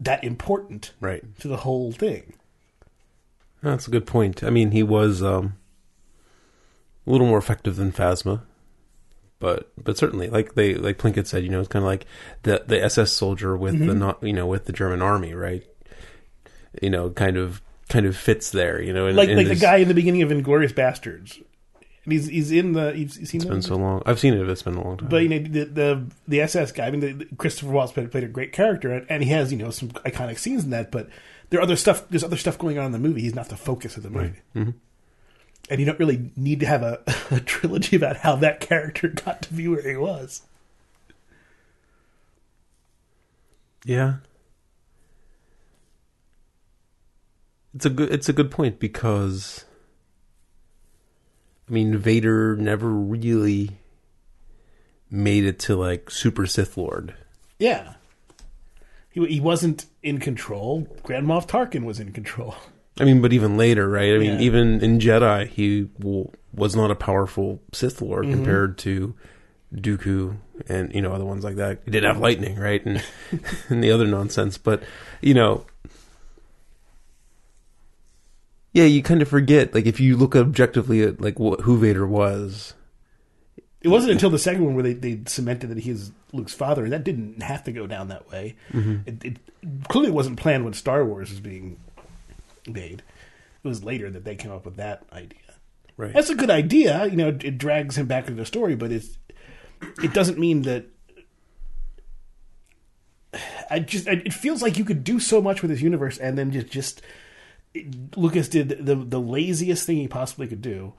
that 0.00 0.22
important 0.24 0.92
right. 1.00 1.22
to 1.40 1.48
the 1.48 1.58
whole 1.58 1.92
thing. 1.92 2.34
That's 3.62 3.88
a 3.88 3.90
good 3.90 4.06
point. 4.06 4.44
I 4.44 4.50
mean, 4.50 4.70
he 4.70 4.82
was 4.82 5.22
um, 5.22 5.54
a 7.06 7.10
little 7.10 7.26
more 7.26 7.38
effective 7.38 7.76
than 7.76 7.92
Phasma, 7.92 8.42
but 9.38 9.72
but 9.82 9.98
certainly, 9.98 10.28
like 10.28 10.54
they 10.54 10.74
like 10.74 10.98
Plinkett 10.98 11.26
said, 11.26 11.42
you 11.42 11.50
know, 11.50 11.60
it's 11.60 11.68
kind 11.68 11.84
of 11.84 11.88
like 11.88 12.06
the 12.42 12.64
the 12.66 12.82
SS 12.82 13.12
soldier 13.12 13.56
with 13.56 13.78
the 13.78 13.94
not 13.94 14.22
you 14.22 14.32
know 14.32 14.46
with 14.46 14.66
the 14.66 14.72
German 14.72 15.02
army, 15.02 15.34
right? 15.34 15.64
You 16.80 16.90
know, 16.90 17.10
kind 17.10 17.36
of 17.36 17.62
kind 17.88 18.06
of 18.06 18.16
fits 18.16 18.50
there, 18.50 18.80
you 18.80 18.92
know. 18.92 19.06
And, 19.06 19.16
Like 19.16 19.30
and 19.30 19.38
like 19.38 19.48
the 19.48 19.56
guy 19.56 19.76
in 19.76 19.88
the 19.88 19.94
beginning 19.94 20.22
of 20.22 20.30
Inglourious 20.30 20.72
Basterds. 20.72 21.42
And 22.06 22.12
he's 22.12 22.28
he's 22.28 22.52
in 22.52 22.72
the 22.72 22.96
you've 22.96 23.12
seen 23.12 23.25
It's 23.25 23.44
that? 23.44 23.50
been 23.50 23.62
so 23.62 23.75
long. 23.76 24.00
I've 24.06 24.18
seen 24.20 24.32
it. 24.32 24.38
but 24.38 24.48
It's 24.50 24.62
been 24.62 24.76
a 24.76 24.82
long 24.84 24.96
time. 24.96 25.08
But 25.08 25.22
you 25.25 25.28
know 25.28 25.38
the 25.40 25.64
the, 25.64 26.02
the 26.28 26.40
SS 26.40 26.70
guy. 26.72 26.86
I 26.86 26.90
mean, 26.92 27.00
the, 27.00 27.12
the- 27.12 27.36
Christopher 27.36 27.70
Waltz 27.72 27.92
played, 27.92 28.10
played 28.12 28.22
a 28.25 28.28
great 28.28 28.52
character, 28.52 28.92
and, 28.92 29.06
and 29.10 29.22
he 29.25 29.30
has 29.30 29.50
you 29.52 29.58
know 29.58 29.70
some 29.70 29.88
iconic 29.90 30.38
scenes 30.38 30.62
in 30.64 30.70
that. 30.70 30.90
But 30.92 31.08
there 31.50 31.58
are 31.60 31.62
other 31.64 31.76
stuff. 31.76 32.08
There's 32.08 32.22
other 32.25 32.36
stuff 32.36 32.58
going 32.58 32.78
on 32.78 32.86
in 32.86 32.92
the 32.92 32.98
movie. 33.00 33.20
He's 33.22 33.34
not 33.34 33.48
the 33.48 33.56
focus 33.56 33.96
of 33.96 34.04
the 34.04 34.10
movie, 34.10 34.38
Mhm. 34.54 34.75
and 35.68 35.80
you 35.80 35.84
don't 35.84 35.98
really 35.98 36.30
need 36.36 36.60
to 36.60 36.66
have 36.66 36.82
a, 36.84 37.00
a 37.32 37.40
trilogy 37.40 37.96
about 37.96 38.18
how 38.18 38.36
that 38.36 38.60
character 38.60 39.08
got 39.25 39.42
to 39.42 39.52
be 39.52 39.66
where 39.68 39.82
he 39.82 39.96
was. 39.96 40.42
Yeah. 43.84 44.14
It's 47.75 47.84
a 47.84 47.90
good 47.90 48.10
it's 48.10 48.28
a 48.28 48.32
good 48.32 48.50
point 48.50 48.78
because 48.80 49.65
I 51.68 51.73
mean 51.73 51.96
Vader 51.99 52.56
never 52.56 52.88
really 52.88 53.70
made 55.11 55.44
it 55.44 55.58
to 55.61 55.76
like 55.76 56.11
super 56.11 56.46
Sith 56.46 56.76
Lord. 56.76 57.14
Yeah, 57.58 57.94
he 59.11 59.25
he 59.26 59.40
wasn't 59.40 59.87
in 60.02 60.18
control. 60.18 60.87
Grand 61.02 61.26
Moff 61.26 61.46
Tarkin 61.49 61.85
was 61.85 61.99
in 62.00 62.12
control. 62.12 62.54
I 62.99 63.04
mean, 63.04 63.20
but 63.20 63.32
even 63.32 63.56
later, 63.58 63.88
right? 63.88 64.14
I 64.14 64.18
mean, 64.18 64.35
Yeah. 64.35 64.40
even 64.40 64.80
in 64.82 64.99
Jedi, 64.99 65.46
he 65.49 65.82
w- 65.99 66.30
was 66.54 66.75
not 66.75 66.90
a 66.90 66.94
powerful 66.94 67.61
Sith 67.73 68.00
Lord 68.00 68.25
Mm-hmm. 68.25 68.35
compared 68.37 68.78
to 68.78 69.14
Dooku 69.75 70.37
and 70.68 70.94
you 70.94 71.02
know 71.02 71.12
other 71.12 71.25
ones 71.25 71.44
like 71.44 71.56
that. 71.56 71.80
He 71.85 71.90
did 71.90 72.04
have 72.04 72.18
lightning, 72.18 72.56
right, 72.58 72.85
and 72.87 73.02
and 73.68 73.82
the 73.82 73.90
other 73.90 74.06
nonsense. 74.06 74.56
But 74.58 74.82
you 75.20 75.35
know, 75.35 75.66
yeah, 78.76 78.85
you 78.85 79.02
kind 79.02 79.23
of 79.23 79.28
forget. 79.28 79.73
Like 79.75 79.87
if 79.87 80.00
you 80.00 80.18
look 80.18 80.37
objectively 80.37 81.02
at 81.02 81.18
like 81.18 81.38
what, 81.38 81.62
who 81.62 81.78
Vader 81.78 82.06
was, 82.06 82.75
It 83.80 83.88
wasn't 83.88 84.12
until 84.12 84.28
the 84.28 84.38
second 84.38 84.66
one 84.66 84.75
where 84.75 84.83
they, 84.83 84.92
they 84.92 85.21
cemented 85.25 85.71
that 85.71 85.78
he 85.78 85.90
is 85.90 86.12
Luke's 86.35 86.52
father, 86.52 86.85
and 86.85 86.92
that 86.92 87.02
didn't 87.02 87.42
have 87.42 87.64
to 87.64 87.73
go 87.73 87.87
down 87.87 88.09
that 88.09 88.30
way. 88.30 88.54
Mm-hmm. 88.75 89.09
It, 89.09 89.25
it 89.25 89.37
clearly 89.88 90.11
wasn't 90.11 90.38
planned 90.38 90.64
when 90.64 90.75
Star 90.75 91.06
Wars 91.06 91.30
was 91.30 91.40
being 91.40 91.78
made. 92.66 93.02
It 93.64 93.68
was 93.68 93.83
later 93.83 94.11
that 94.11 94.25
they 94.26 94.37
came 94.37 94.52
up 94.52 94.66
with 94.66 94.76
that 94.76 95.04
idea. 95.11 95.38
right? 95.97 96.12
That's 96.12 96.28
a 96.28 96.35
good 96.35 96.50
idea. 96.50 97.06
You 97.06 97.16
know, 97.16 97.28
it 97.28 97.56
drags 97.56 97.97
him 97.97 98.06
back 98.06 98.28
into 98.28 98.38
the 98.38 98.45
story, 98.45 98.76
but 98.76 98.92
it's 98.92 99.16
it 100.02 100.12
doesn't 100.12 100.38
mean 100.38 100.62
that. 100.62 100.85
I 103.71 103.78
just 103.78 104.06
it 104.06 104.35
feels 104.35 104.61
like 104.61 104.76
you 104.76 104.85
could 104.85 105.02
do 105.02 105.18
so 105.18 105.40
much 105.40 105.62
with 105.62 105.71
this 105.71 105.80
universe, 105.80 106.18
and 106.18 106.37
then 106.37 106.52
just 106.52 106.68
just 106.68 107.02
Lucas 108.16 108.49
did 108.49 108.85
the 108.85 108.95
the 108.95 109.21
laziest 109.21 109.87
thing 109.87 109.97
he 109.99 110.09
possibly 110.09 110.47
could 110.47 110.62
do, 110.62 110.92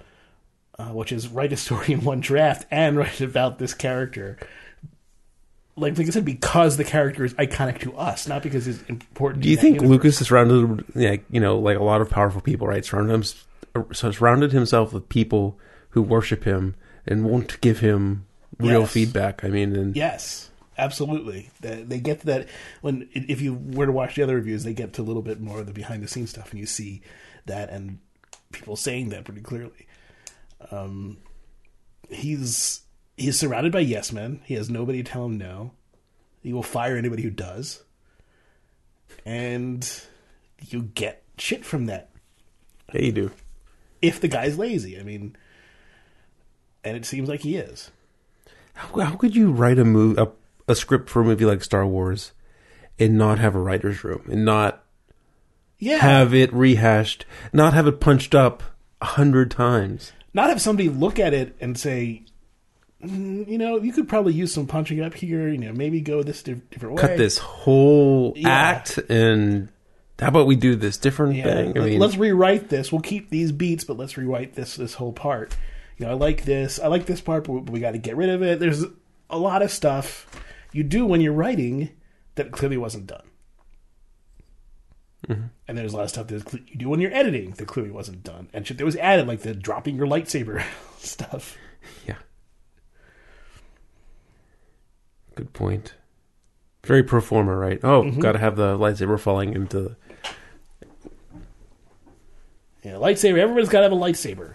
uh, 0.79 0.89
which 0.89 1.11
is 1.11 1.27
write 1.27 1.53
a 1.53 1.57
story 1.57 1.93
in 1.93 2.03
one 2.03 2.19
draft 2.19 2.65
and 2.71 2.97
write 2.97 3.21
about 3.21 3.59
this 3.59 3.73
character. 3.73 4.37
Like, 5.79 5.95
like 5.97 6.07
I 6.07 6.09
said, 6.09 6.25
because 6.25 6.77
the 6.77 6.83
character 6.83 7.23
is 7.23 7.35
iconic 7.35 7.79
to 7.81 7.95
us, 7.95 8.27
not 8.27 8.41
because 8.41 8.67
it's 8.67 8.81
important. 8.89 9.43
Do 9.43 9.49
you 9.49 9.57
think 9.57 9.75
universe. 9.75 9.89
Lucas 9.91 10.21
is 10.21 10.27
surrounded, 10.27 10.83
like 10.95 11.23
you 11.29 11.39
know, 11.39 11.59
like 11.59 11.77
a 11.77 11.83
lot 11.83 12.01
of 12.01 12.09
powerful 12.09 12.41
people, 12.41 12.65
right? 12.67 12.83
Surrounded 12.83 13.13
him, 13.75 13.93
surrounded 13.93 14.51
himself 14.53 14.91
with 14.91 15.07
people 15.07 15.59
who 15.91 16.01
worship 16.01 16.45
him 16.45 16.73
and 17.05 17.25
won't 17.25 17.61
give 17.61 17.79
him 17.79 18.25
real 18.57 18.81
Yes. 18.81 18.91
feedback. 18.91 19.43
I 19.43 19.49
mean, 19.49 19.75
and 19.75 19.95
Yes, 19.95 20.49
absolutely. 20.77 21.49
They 21.61 21.83
they 21.83 21.99
get 21.99 22.21
to 22.21 22.25
that 22.27 22.49
when 22.81 23.09
if 23.13 23.41
you 23.41 23.53
were 23.53 23.85
to 23.85 23.91
watch 23.91 24.15
the 24.15 24.23
other 24.23 24.35
reviews, 24.35 24.63
they 24.63 24.73
get 24.73 24.93
to 24.93 25.01
a 25.01 25.03
little 25.03 25.21
bit 25.21 25.39
more 25.39 25.59
of 25.59 25.67
the 25.67 25.73
behind 25.73 26.03
the 26.03 26.07
scenes 26.07 26.29
stuff, 26.29 26.51
and 26.51 26.59
you 26.59 26.65
see 26.65 27.01
that 27.45 27.69
and 27.69 27.99
people 28.51 28.75
saying 28.75 29.09
that 29.09 29.25
pretty 29.25 29.41
clearly. 29.41 29.87
Um, 30.71 31.17
he's 32.09 32.81
he's 33.15 33.39
surrounded 33.39 33.71
by 33.71 33.79
yes 33.79 34.11
men. 34.11 34.41
He 34.45 34.55
has 34.55 34.69
nobody 34.69 35.03
to 35.03 35.11
tell 35.11 35.25
him 35.25 35.37
no. 35.37 35.71
He 36.41 36.53
will 36.53 36.63
fire 36.63 36.95
anybody 36.95 37.23
who 37.23 37.29
does, 37.29 37.83
and 39.25 39.89
you 40.61 40.83
get 40.83 41.23
shit 41.37 41.65
from 41.65 41.85
that 41.85 42.09
yeah, 42.93 43.01
you 43.01 43.11
do. 43.11 43.31
if 44.01 44.21
the 44.21 44.27
guy's 44.27 44.57
lazy. 44.57 44.99
I 44.99 45.03
mean, 45.03 45.35
and 46.83 46.95
it 46.95 47.05
seems 47.05 47.27
like 47.27 47.41
he 47.41 47.57
is. 47.57 47.91
How, 48.73 48.99
how 48.99 49.15
could 49.15 49.35
you 49.35 49.51
write 49.51 49.79
a 49.79 49.85
movie, 49.85 50.21
a, 50.21 50.27
a 50.67 50.75
script 50.75 51.09
for 51.09 51.21
a 51.21 51.25
movie 51.25 51.45
like 51.45 51.63
Star 51.63 51.85
Wars, 51.85 52.31
and 52.99 53.17
not 53.17 53.39
have 53.39 53.55
a 53.55 53.59
writer's 53.59 54.03
room, 54.03 54.23
and 54.29 54.43
not 54.45 54.83
Yeah, 55.79 55.97
have 55.97 56.33
it 56.33 56.51
rehashed, 56.53 57.25
not 57.53 57.73
have 57.73 57.87
it 57.87 57.99
punched 57.99 58.33
up 58.35 58.63
a 59.01 59.05
hundred 59.05 59.51
times? 59.51 60.11
not 60.33 60.49
have 60.49 60.61
somebody 60.61 60.87
look 60.87 61.17
at 61.17 61.33
it 61.33 61.55
and 61.59 61.75
say, 61.79 62.21
"Mm, 63.03 63.47
you 63.47 63.57
know, 63.57 63.77
you 63.81 63.91
could 63.91 64.07
probably 64.07 64.33
use 64.33 64.53
some 64.53 64.67
punching 64.67 65.01
up 65.01 65.15
here. 65.15 65.47
You 65.49 65.57
know, 65.57 65.73
maybe 65.73 65.99
go 66.01 66.21
this 66.21 66.43
di- 66.43 66.61
different 66.69 66.95
way. 66.95 67.01
Cut 67.01 67.17
this 67.17 67.39
whole 67.39 68.33
Yeah. 68.35 68.49
act, 68.49 68.99
and 69.09 69.69
how 70.19 70.27
about 70.27 70.45
we 70.45 70.55
do 70.55 70.75
this 70.75 70.97
different 70.97 71.35
Yeah, 71.35 71.43
thing? 71.45 71.77
I 71.77 71.81
mean, 71.85 71.99
let's 71.99 72.17
rewrite 72.17 72.69
this. 72.69 72.91
We'll 72.91 73.01
keep 73.01 73.29
these 73.31 73.51
beats, 73.51 73.83
but 73.83 73.97
let's 73.97 74.15
rewrite 74.17 74.53
this 74.53 74.75
this 74.75 74.93
whole 74.95 75.13
part. 75.13 75.55
You 75.97 76.05
know, 76.05 76.11
I 76.11 76.15
like 76.15 76.45
this. 76.45 76.79
I 76.79 76.85
like 76.87 77.07
this 77.07 77.21
part, 77.21 77.45
but 77.45 77.69
we 77.71 77.79
got 77.79 77.91
to 77.93 77.97
get 77.97 78.15
rid 78.15 78.29
of 78.29 78.43
it. 78.43 78.59
There's 78.59 78.83
a 79.31 79.37
lot 79.39 79.63
of 79.63 79.71
stuff 79.71 80.27
you 80.77 80.83
do 80.83 81.07
when 81.07 81.21
you're 81.21 81.33
writing 81.33 81.89
that 82.35 82.51
clearly 82.51 82.77
wasn't 82.77 83.07
done. 83.07 83.23
Mm-hmm. 85.27 85.47
And 85.67 85.77
there's 85.77 85.93
a 85.93 85.97
lot 85.97 86.03
of 86.03 86.09
stuff 86.09 86.27
that 86.27 86.53
you 86.69 86.75
do 86.75 86.89
when 86.89 86.99
you're 87.01 87.13
editing 87.13 87.51
that 87.51 87.67
clearly 87.67 87.89
wasn't 87.91 88.23
done, 88.23 88.47
and 88.53 88.65
shit 88.65 88.77
that 88.77 88.85
was 88.85 88.95
added, 88.97 89.27
like 89.27 89.41
the 89.41 89.55
dropping 89.55 89.95
your 89.95 90.05
lightsaber 90.05 90.63
stuff. 90.99 91.57
Yeah. 92.07 92.17
Good 95.33 95.51
point. 95.53 95.95
Very 96.85 97.01
pro 97.03 97.21
forma, 97.21 97.55
right? 97.55 97.79
Oh, 97.83 98.03
Mm-hmm. 98.03 98.19
got 98.19 98.33
to 98.33 98.39
have 98.39 98.55
the 98.55 98.77
lightsaber 98.77 99.19
falling 99.19 99.53
into. 99.53 99.79
The... 99.79 99.95
Yeah, 102.83 102.93
lightsaber. 102.93 103.39
Everybody's 103.39 103.69
got 103.69 103.79
to 103.79 103.83
have 103.83 103.91
a 103.91 103.95
lightsaber. 103.95 104.53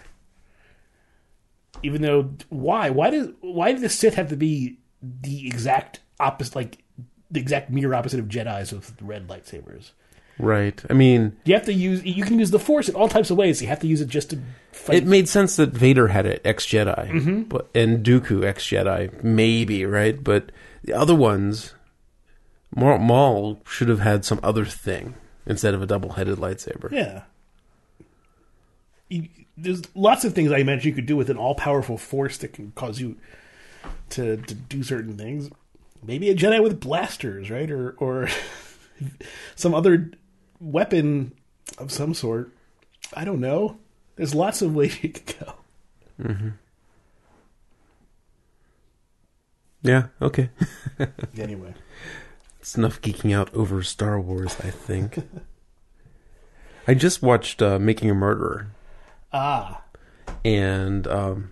Even 1.83 2.01
though, 2.01 2.31
why? 2.47 2.89
Why 2.89 3.09
does 3.09 3.29
why 3.41 3.73
did 3.73 3.81
the 3.81 3.89
Sith 3.89 4.15
have 4.15 4.29
to 4.29 4.37
be 4.37 4.79
the 5.01 5.45
exact 5.45 5.99
opposite, 6.19 6.55
like 6.55 6.77
the 7.31 7.39
exact 7.39 7.69
mirror 7.69 7.95
opposite 7.95 8.19
of 8.19 8.27
Jedi's 8.27 8.71
with 8.71 8.93
red 9.01 9.27
lightsabers? 9.27 9.91
Right. 10.39 10.83
I 10.89 10.93
mean, 10.93 11.37
You 11.45 11.53
have 11.53 11.65
to 11.65 11.73
use. 11.73 12.03
You 12.03 12.23
can 12.23 12.39
use 12.39 12.49
the 12.51 12.57
Force 12.59 12.89
in 12.89 12.95
all 12.95 13.07
types 13.07 13.29
of 13.29 13.37
ways. 13.37 13.61
You 13.61 13.67
have 13.67 13.79
to 13.81 13.87
use 13.87 14.01
it 14.01 14.07
just 14.07 14.31
to 14.31 14.39
fight. 14.71 14.97
it 14.97 15.05
made 15.05 15.29
sense 15.29 15.55
that 15.57 15.69
Vader 15.69 16.07
had 16.07 16.25
it 16.25 16.41
ex 16.43 16.65
Jedi, 16.65 17.09
Mm-hmm. 17.11 17.41
but 17.43 17.69
and 17.75 18.03
Dooku 18.03 18.43
ex 18.43 18.63
Jedi, 18.67 19.23
maybe 19.23 19.85
right. 19.85 20.21
But 20.23 20.51
the 20.83 20.93
other 20.93 21.13
ones, 21.13 21.75
Maul, 22.75 22.97
Maul 22.97 23.59
should 23.67 23.89
have 23.89 23.99
had 23.99 24.25
some 24.25 24.39
other 24.41 24.65
thing 24.65 25.13
instead 25.45 25.75
of 25.75 25.83
a 25.83 25.85
double 25.85 26.13
headed 26.13 26.39
lightsaber. 26.39 26.91
yeah. 26.91 27.23
You, 29.09 29.27
there's 29.55 29.83
lots 29.95 30.25
of 30.25 30.33
things 30.33 30.51
I 30.51 30.63
mentioned 30.63 30.85
you 30.85 30.93
could 30.93 31.05
do 31.05 31.15
with 31.15 31.29
an 31.29 31.37
all-powerful 31.37 31.97
Force 31.99 32.37
that 32.39 32.53
can 32.53 32.71
cause 32.75 32.99
you 32.99 33.17
to 34.11 34.37
to 34.37 34.55
do 34.55 34.81
certain 34.81 35.15
things. 35.17 35.49
Maybe 36.05 36.29
a 36.29 36.35
Jedi 36.35 36.61
with 36.61 36.79
blasters, 36.79 37.49
right? 37.49 37.69
Or 37.71 37.91
or 37.97 38.27
some 39.55 39.73
other 39.73 40.11
weapon 40.59 41.33
of 41.77 41.91
some 41.91 42.13
sort. 42.13 42.51
I 43.13 43.25
don't 43.25 43.39
know. 43.39 43.77
There's 44.15 44.35
lots 44.35 44.61
of 44.61 44.75
ways 44.79 45.01
you 45.03 45.09
could 45.09 45.33
go. 45.39 45.53
Yeah. 49.81 50.07
Okay. 50.21 50.49
Anyway, 51.37 51.73
It's 52.59 52.77
enough 52.77 53.01
geeking 53.01 53.35
out 53.35 53.53
over 53.53 53.81
Star 53.83 54.19
Wars. 54.21 54.55
I 54.63 54.69
think. 54.69 55.17
I 56.87 56.93
just 56.93 57.21
watched 57.21 57.61
uh, 57.61 57.79
Making 57.79 58.09
a 58.11 58.13
Murderer. 58.13 58.67
ah, 59.33 59.81
and 60.45 61.07
um, 61.07 61.51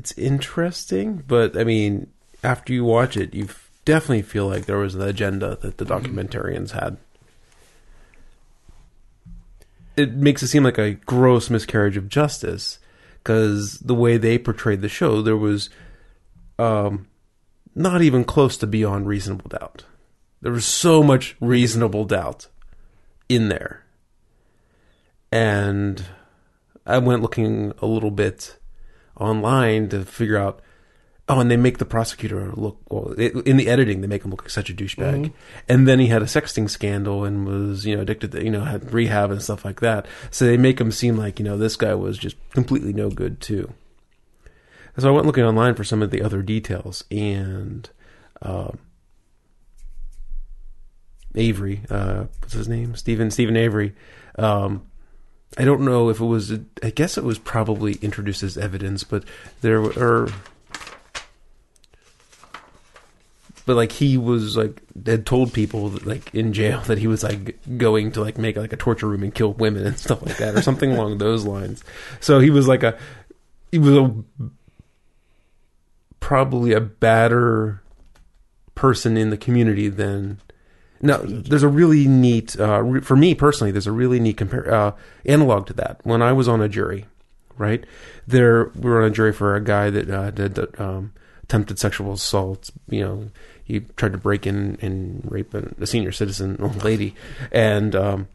it's 0.00 0.16
interesting. 0.16 1.22
But 1.28 1.58
I 1.58 1.64
mean, 1.64 2.08
after 2.42 2.72
you 2.72 2.84
watch 2.84 3.18
it, 3.18 3.34
you 3.34 3.48
definitely 3.84 4.22
feel 4.22 4.48
like 4.48 4.64
there 4.64 4.78
was 4.78 4.94
an 4.94 5.02
agenda 5.02 5.58
that 5.60 5.76
the 5.76 5.84
documentarians 5.84 6.70
had. 6.70 6.96
It 9.96 10.14
makes 10.14 10.42
it 10.42 10.48
seem 10.48 10.64
like 10.64 10.78
a 10.78 10.94
gross 10.94 11.50
miscarriage 11.50 11.98
of 11.98 12.08
justice 12.08 12.78
because 13.18 13.78
the 13.80 13.94
way 13.94 14.16
they 14.16 14.38
portrayed 14.38 14.80
the 14.80 14.88
show, 14.88 15.20
there 15.20 15.36
was 15.36 15.68
um, 16.58 17.06
not 17.74 18.00
even 18.00 18.24
close 18.24 18.56
to 18.56 18.66
beyond 18.66 19.06
reasonable 19.06 19.50
doubt. 19.50 19.84
There 20.40 20.52
was 20.52 20.64
so 20.64 21.02
much 21.02 21.36
reasonable 21.38 22.06
doubt 22.06 22.46
in 23.28 23.50
there 23.50 23.84
and 25.30 26.02
I 26.86 26.96
went 26.96 27.20
looking 27.20 27.74
a 27.82 27.86
little 27.86 28.10
bit 28.10 28.56
online 29.20 29.88
to 29.90 30.04
figure 30.04 30.36
out. 30.36 30.60
Oh, 31.28 31.38
and 31.38 31.48
they 31.48 31.56
make 31.56 31.78
the 31.78 31.84
prosecutor 31.84 32.50
look 32.56 32.78
well 32.90 33.14
it, 33.16 33.36
in 33.46 33.56
the 33.56 33.68
editing. 33.68 34.00
They 34.00 34.08
make 34.08 34.24
him 34.24 34.32
look 34.32 34.42
like 34.42 34.50
such 34.50 34.68
a 34.68 34.74
douchebag. 34.74 35.32
And 35.68 35.86
then 35.86 36.00
he 36.00 36.08
had 36.08 36.22
a 36.22 36.24
sexting 36.24 36.68
scandal 36.68 37.24
and 37.24 37.46
was 37.46 37.86
you 37.86 37.94
know 37.94 38.02
addicted 38.02 38.32
to 38.32 38.42
you 38.42 38.50
know 38.50 38.64
had 38.64 38.92
rehab 38.92 39.30
and 39.30 39.40
stuff 39.40 39.64
like 39.64 39.78
that. 39.80 40.06
So 40.32 40.44
they 40.44 40.56
make 40.56 40.80
him 40.80 40.90
seem 40.90 41.16
like 41.16 41.38
you 41.38 41.44
know 41.44 41.56
this 41.56 41.76
guy 41.76 41.94
was 41.94 42.18
just 42.18 42.36
completely 42.50 42.92
no 42.92 43.10
good 43.10 43.40
too. 43.40 43.72
So 44.98 45.08
I 45.08 45.12
went 45.12 45.26
looking 45.26 45.44
online 45.44 45.76
for 45.76 45.84
some 45.84 46.02
of 46.02 46.10
the 46.10 46.22
other 46.22 46.42
details 46.42 47.04
and. 47.10 47.88
Um, 48.42 48.78
Avery, 51.34 51.82
uh, 51.90 52.24
what's 52.40 52.54
his 52.54 52.68
name? 52.68 52.96
Stephen 52.96 53.30
Steven 53.30 53.56
Avery. 53.56 53.94
Um, 54.36 54.89
I 55.58 55.64
don't 55.64 55.82
know 55.82 56.10
if 56.10 56.20
it 56.20 56.24
was. 56.24 56.52
I 56.82 56.90
guess 56.90 57.18
it 57.18 57.24
was 57.24 57.38
probably 57.38 57.94
introduced 57.94 58.42
as 58.42 58.56
evidence, 58.56 59.04
but 59.04 59.24
there 59.60 59.80
were. 59.80 60.28
But 63.66 63.76
like 63.76 63.92
he 63.92 64.16
was 64.16 64.56
like 64.56 64.80
had 65.06 65.26
told 65.26 65.52
people 65.52 65.90
that, 65.90 66.06
like 66.06 66.34
in 66.34 66.52
jail 66.52 66.80
that 66.82 66.98
he 66.98 67.06
was 67.06 67.22
like 67.22 67.58
going 67.78 68.12
to 68.12 68.20
like 68.20 68.38
make 68.38 68.56
like 68.56 68.72
a 68.72 68.76
torture 68.76 69.08
room 69.08 69.22
and 69.22 69.34
kill 69.34 69.52
women 69.52 69.86
and 69.86 69.98
stuff 69.98 70.22
like 70.24 70.38
that 70.38 70.54
or 70.54 70.62
something 70.62 70.92
along 70.92 71.18
those 71.18 71.44
lines. 71.44 71.84
So 72.20 72.38
he 72.38 72.50
was 72.50 72.66
like 72.68 72.82
a 72.82 72.96
he 73.72 73.78
was 73.78 73.96
a 73.96 74.14
probably 76.20 76.72
a 76.72 76.80
badder 76.80 77.82
person 78.74 79.16
in 79.16 79.30
the 79.30 79.36
community 79.36 79.88
than 79.88 80.40
now, 81.02 81.20
there's 81.24 81.62
a 81.62 81.68
really 81.68 82.06
neat, 82.06 82.58
uh, 82.60 82.82
re- 82.82 83.00
for 83.00 83.16
me 83.16 83.34
personally, 83.34 83.70
there's 83.70 83.86
a 83.86 83.92
really 83.92 84.20
neat 84.20 84.36
compare, 84.36 84.72
uh, 84.72 84.92
analog 85.24 85.66
to 85.68 85.72
that. 85.74 86.00
When 86.04 86.20
I 86.20 86.32
was 86.32 86.46
on 86.46 86.60
a 86.60 86.68
jury, 86.68 87.06
right, 87.56 87.84
there 88.26 88.70
we 88.74 88.90
were 88.90 89.02
on 89.02 89.08
a 89.08 89.10
jury 89.10 89.32
for 89.32 89.56
a 89.56 89.62
guy 89.62 89.88
that 89.90 90.10
uh, 90.10 90.30
did 90.30 90.58
um, 90.78 91.12
attempted 91.44 91.78
sexual 91.78 92.12
assault. 92.12 92.70
You 92.88 93.00
know, 93.00 93.30
he 93.64 93.80
tried 93.80 94.12
to 94.12 94.18
break 94.18 94.46
in 94.46 94.76
and 94.82 95.26
rape 95.30 95.54
a, 95.54 95.72
a 95.80 95.86
senior 95.86 96.12
citizen 96.12 96.58
old 96.60 96.84
lady, 96.84 97.14
and 97.50 97.94
um, 97.96 98.28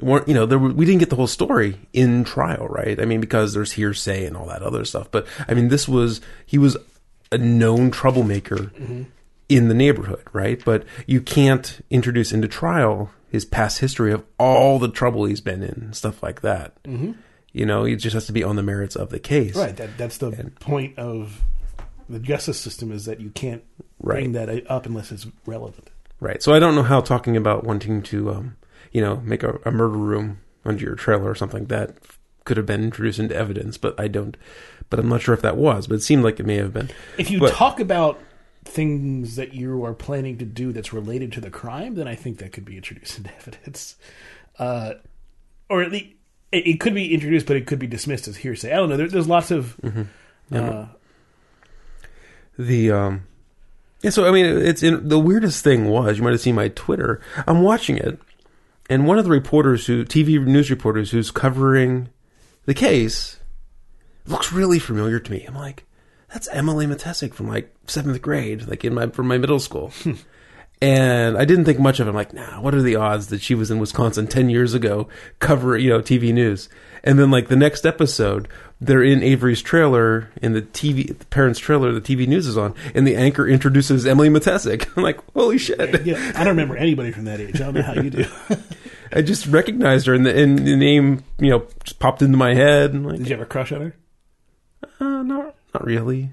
you 0.00 0.34
know 0.34 0.46
there 0.46 0.58
we 0.58 0.84
didn't 0.86 1.00
get 1.00 1.10
the 1.10 1.16
whole 1.16 1.26
story 1.26 1.78
in 1.92 2.22
trial, 2.22 2.68
right? 2.68 3.00
I 3.00 3.04
mean, 3.06 3.20
because 3.20 3.54
there's 3.54 3.72
hearsay 3.72 4.24
and 4.24 4.36
all 4.36 4.46
that 4.46 4.62
other 4.62 4.84
stuff. 4.84 5.10
But 5.10 5.26
I 5.48 5.54
mean, 5.54 5.68
this 5.68 5.88
was 5.88 6.20
he 6.46 6.58
was 6.58 6.76
a 7.32 7.38
known 7.38 7.90
troublemaker 7.90 8.70
in 9.48 9.68
the 9.68 9.74
neighborhood, 9.74 10.24
right? 10.32 10.62
But 10.64 10.84
you 11.06 11.20
can't 11.20 11.84
introduce 11.90 12.32
into 12.32 12.48
trial 12.48 13.10
his 13.30 13.44
past 13.44 13.78
history 13.80 14.12
of 14.12 14.24
all 14.38 14.78
the 14.78 14.88
trouble 14.90 15.24
he's 15.24 15.40
been 15.40 15.62
in, 15.62 15.92
stuff 15.92 16.22
like 16.22 16.40
that. 16.42 16.82
Mm-hmm. 16.84 17.12
You 17.52 17.66
know, 17.66 17.84
it 17.84 17.96
just 17.96 18.14
has 18.14 18.26
to 18.26 18.32
be 18.32 18.42
on 18.44 18.56
the 18.56 18.62
merits 18.62 18.94
of 18.96 19.10
the 19.10 19.18
case, 19.18 19.56
Right. 19.56 19.76
That 19.76 19.96
that's 19.98 20.18
the 20.18 20.32
point 20.60 20.98
of 20.98 21.42
the 22.08 22.18
justice 22.18 22.58
system 22.60 22.92
is 22.92 23.04
that 23.06 23.20
you 23.20 23.30
can't 23.30 23.62
Right. 24.00 24.20
bring 24.20 24.32
that 24.32 24.70
up 24.70 24.86
unless 24.86 25.10
it's 25.12 25.26
relevant. 25.44 25.90
Right. 26.20 26.42
So 26.42 26.52
I 26.54 26.58
don't 26.58 26.74
know 26.74 26.82
how 26.84 27.00
talking 27.00 27.36
about 27.36 27.64
wanting 27.64 28.02
to, 28.04 28.30
um, 28.30 28.56
you 28.92 29.00
know, 29.00 29.16
make 29.24 29.42
a, 29.42 29.58
a 29.64 29.70
murder 29.70 29.96
room 29.96 30.38
under 30.64 30.84
your 30.84 30.94
trailer 30.94 31.28
or 31.30 31.34
something 31.34 31.60
like 31.60 31.68
that 31.68 31.96
could 32.44 32.56
have 32.56 32.66
been 32.66 32.82
introduced 32.84 33.18
into 33.18 33.34
evidence, 33.36 33.76
but 33.76 33.98
I 34.00 34.08
don't. 34.08 34.36
But 34.88 34.98
I'm 35.00 35.08
not 35.08 35.20
sure 35.20 35.34
if 35.34 35.42
that 35.42 35.56
was. 35.58 35.86
But 35.86 35.96
it 35.96 36.02
seemed 36.02 36.24
like 36.24 36.40
it 36.40 36.46
may 36.46 36.56
have 36.56 36.72
been. 36.72 36.88
If 37.18 37.30
you 37.30 37.40
But- 37.40 37.52
talk 37.52 37.78
about 37.80 38.18
things 38.68 39.36
that 39.36 39.54
you 39.54 39.84
are 39.84 39.94
planning 39.94 40.38
to 40.38 40.44
do 40.44 40.72
that's 40.72 40.92
related 40.92 41.32
to 41.32 41.40
the 41.40 41.50
crime, 41.50 41.94
then 41.94 42.06
I 42.06 42.14
think 42.14 42.38
that 42.38 42.52
could 42.52 42.64
be 42.64 42.76
introduced 42.76 43.16
into 43.18 43.34
evidence, 43.34 43.96
uh, 44.58 44.94
or 45.68 45.82
at 45.82 45.90
least 45.90 46.14
it, 46.52 46.66
it 46.66 46.80
could 46.80 46.94
be 46.94 47.12
introduced, 47.12 47.46
but 47.46 47.56
it 47.56 47.66
could 47.66 47.78
be 47.78 47.86
dismissed 47.86 48.28
as 48.28 48.38
hearsay. 48.38 48.72
I 48.72 48.76
don't 48.76 48.88
know. 48.88 48.96
There, 48.96 49.08
there's 49.08 49.28
lots 49.28 49.50
of 49.50 49.76
uh, 50.52 50.86
The 52.58 52.90
um, 52.90 53.26
yeah. 54.02 54.10
So 54.10 54.26
I 54.26 54.30
mean, 54.30 54.46
it's 54.46 54.82
in, 54.82 55.08
the 55.08 55.18
weirdest 55.18 55.62
thing 55.62 55.86
was 55.86 56.18
you 56.18 56.24
might 56.24 56.32
have 56.32 56.40
seen 56.40 56.54
my 56.54 56.68
Twitter. 56.68 57.20
I'm 57.46 57.62
watching 57.62 57.96
it, 57.96 58.18
and 58.88 59.06
one 59.06 59.18
of 59.18 59.24
the 59.24 59.30
reporters 59.30 59.86
who 59.86 60.04
TV 60.04 60.44
news 60.44 60.70
reporters 60.70 61.10
who's 61.10 61.30
covering 61.30 62.08
the 62.64 62.74
case 62.74 63.40
looks 64.26 64.52
really 64.52 64.78
familiar 64.78 65.18
to 65.18 65.30
me. 65.32 65.44
I'm 65.46 65.54
like, 65.54 65.84
that's 66.32 66.48
Emily 66.48 66.86
Matesic 66.86 67.34
from 67.34 67.48
like 67.48 67.74
seventh 67.86 68.20
grade, 68.20 68.66
like 68.68 68.84
in 68.84 68.94
my 68.94 69.08
from 69.08 69.28
my 69.28 69.38
middle 69.38 69.60
school. 69.60 69.92
and 70.82 71.36
I 71.38 71.44
didn't 71.44 71.64
think 71.64 71.78
much 71.78 72.00
of 72.00 72.06
it. 72.06 72.10
I'm 72.10 72.16
like, 72.16 72.34
nah, 72.34 72.60
what 72.60 72.74
are 72.74 72.82
the 72.82 72.96
odds 72.96 73.28
that 73.28 73.40
she 73.40 73.54
was 73.54 73.70
in 73.70 73.78
Wisconsin 73.78 74.26
ten 74.26 74.50
years 74.50 74.74
ago, 74.74 75.08
cover 75.38 75.76
you 75.76 75.90
know 75.90 76.00
TV 76.00 76.32
news? 76.32 76.68
And 77.02 77.18
then 77.18 77.30
like 77.30 77.48
the 77.48 77.56
next 77.56 77.86
episode, 77.86 78.48
they're 78.80 79.02
in 79.02 79.22
Avery's 79.22 79.62
trailer 79.62 80.30
in 80.42 80.52
the 80.52 80.62
TV 80.62 81.18
the 81.18 81.24
parents' 81.26 81.58
trailer. 81.58 81.92
The 81.92 82.00
TV 82.00 82.26
news 82.28 82.46
is 82.46 82.58
on, 82.58 82.74
and 82.94 83.06
the 83.06 83.16
anchor 83.16 83.46
introduces 83.46 84.06
Emily 84.06 84.28
Matesic. 84.28 84.88
I'm 84.96 85.02
like, 85.02 85.20
holy 85.32 85.58
shit! 85.58 86.04
yeah. 86.04 86.32
I 86.34 86.44
don't 86.44 86.48
remember 86.48 86.76
anybody 86.76 87.10
from 87.10 87.24
that 87.24 87.40
age. 87.40 87.56
I 87.56 87.64
don't 87.64 87.74
know 87.74 87.82
how 87.82 87.94
you 87.94 88.10
do. 88.10 88.24
I 89.12 89.22
just 89.22 89.46
recognized 89.46 90.06
her, 90.06 90.14
and 90.14 90.26
the, 90.26 90.38
and 90.38 90.58
the 90.58 90.76
name 90.76 91.24
you 91.38 91.48
know 91.50 91.66
just 91.84 91.98
popped 91.98 92.20
into 92.20 92.36
my 92.36 92.54
head. 92.54 92.92
And 92.92 93.06
like, 93.06 93.16
Did 93.18 93.28
you 93.28 93.34
have 93.36 93.42
a 93.42 93.46
crush 93.46 93.72
on 93.72 93.80
her? 93.80 93.96
Not 95.78 95.86
really. 95.86 96.30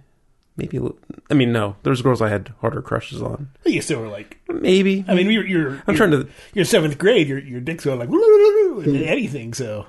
Maybe. 0.58 0.78
a 0.78 0.82
little- 0.82 0.98
I 1.30 1.34
mean, 1.34 1.52
no. 1.52 1.76
There's 1.84 2.02
girls 2.02 2.22
I 2.22 2.30
had 2.30 2.54
harder 2.62 2.82
crushes 2.82 3.22
on. 3.22 3.50
You 3.66 3.82
still 3.82 4.00
were 4.02 4.08
like. 4.08 4.40
Maybe. 4.48 5.04
I 5.08 5.14
mean, 5.14 5.30
you're 5.30 5.46
you're. 5.46 5.70
I'm 5.70 5.84
you're, 5.88 5.96
trying 5.98 6.12
to. 6.12 6.28
You're 6.54 6.66
seventh 6.66 6.98
grade. 6.98 7.28
Your 7.28 7.40
your 7.40 7.60
dick's 7.60 7.86
going 7.86 8.00
like 8.00 8.10
Hmm. 8.10 8.96
anything. 8.96 9.54
So 9.54 9.86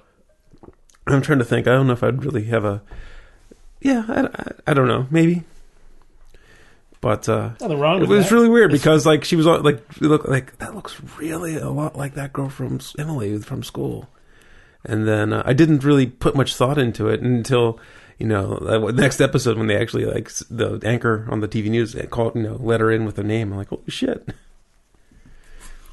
I'm 1.06 1.22
trying 1.22 1.38
to 1.38 1.44
think. 1.44 1.66
I 1.66 1.72
don't 1.72 1.86
know 1.86 1.92
if 1.92 2.02
I'd 2.02 2.24
really 2.24 2.44
have 2.44 2.64
a. 2.64 2.82
Yeah, 3.80 4.04
I, 4.08 4.20
I, 4.22 4.52
I 4.68 4.74
don't 4.74 4.88
know. 4.88 5.06
Maybe. 5.10 5.44
But 7.00 7.28
uh, 7.28 7.50
nothing 7.60 7.78
wrong 7.78 8.02
it 8.02 8.08
was 8.08 8.28
that. 8.28 8.34
really 8.34 8.48
weird 8.48 8.72
because 8.72 9.06
like 9.06 9.24
she 9.24 9.36
was 9.36 9.46
like 9.46 9.76
it 9.76 10.02
looked 10.02 10.28
like 10.28 10.58
that 10.58 10.74
looks 10.74 11.00
really 11.18 11.56
a 11.56 11.68
lot 11.70 11.96
like 11.96 12.14
that 12.14 12.32
girl 12.32 12.48
from 12.48 12.80
Emily 12.98 13.38
from 13.38 13.62
school. 13.62 14.08
And 14.84 15.06
then 15.06 15.32
uh, 15.32 15.42
I 15.44 15.52
didn't 15.52 15.84
really 15.84 16.06
put 16.06 16.34
much 16.34 16.54
thought 16.56 16.78
into 16.78 17.08
it 17.08 17.20
until 17.20 17.78
you 18.18 18.26
know 18.26 18.56
next 18.94 19.20
episode 19.20 19.58
when 19.58 19.66
they 19.66 19.76
actually 19.76 20.04
like 20.06 20.30
the 20.50 20.80
anchor 20.84 21.26
on 21.30 21.40
the 21.40 21.48
TV 21.48 21.68
news 21.68 21.92
they 21.92 22.06
called 22.06 22.34
you 22.34 22.42
know 22.42 22.56
let 22.60 22.80
her 22.80 22.90
in 22.90 23.04
with 23.04 23.16
her 23.16 23.22
name. 23.22 23.52
I'm 23.52 23.58
like 23.58 23.68
holy 23.68 23.82
shit. 23.88 24.28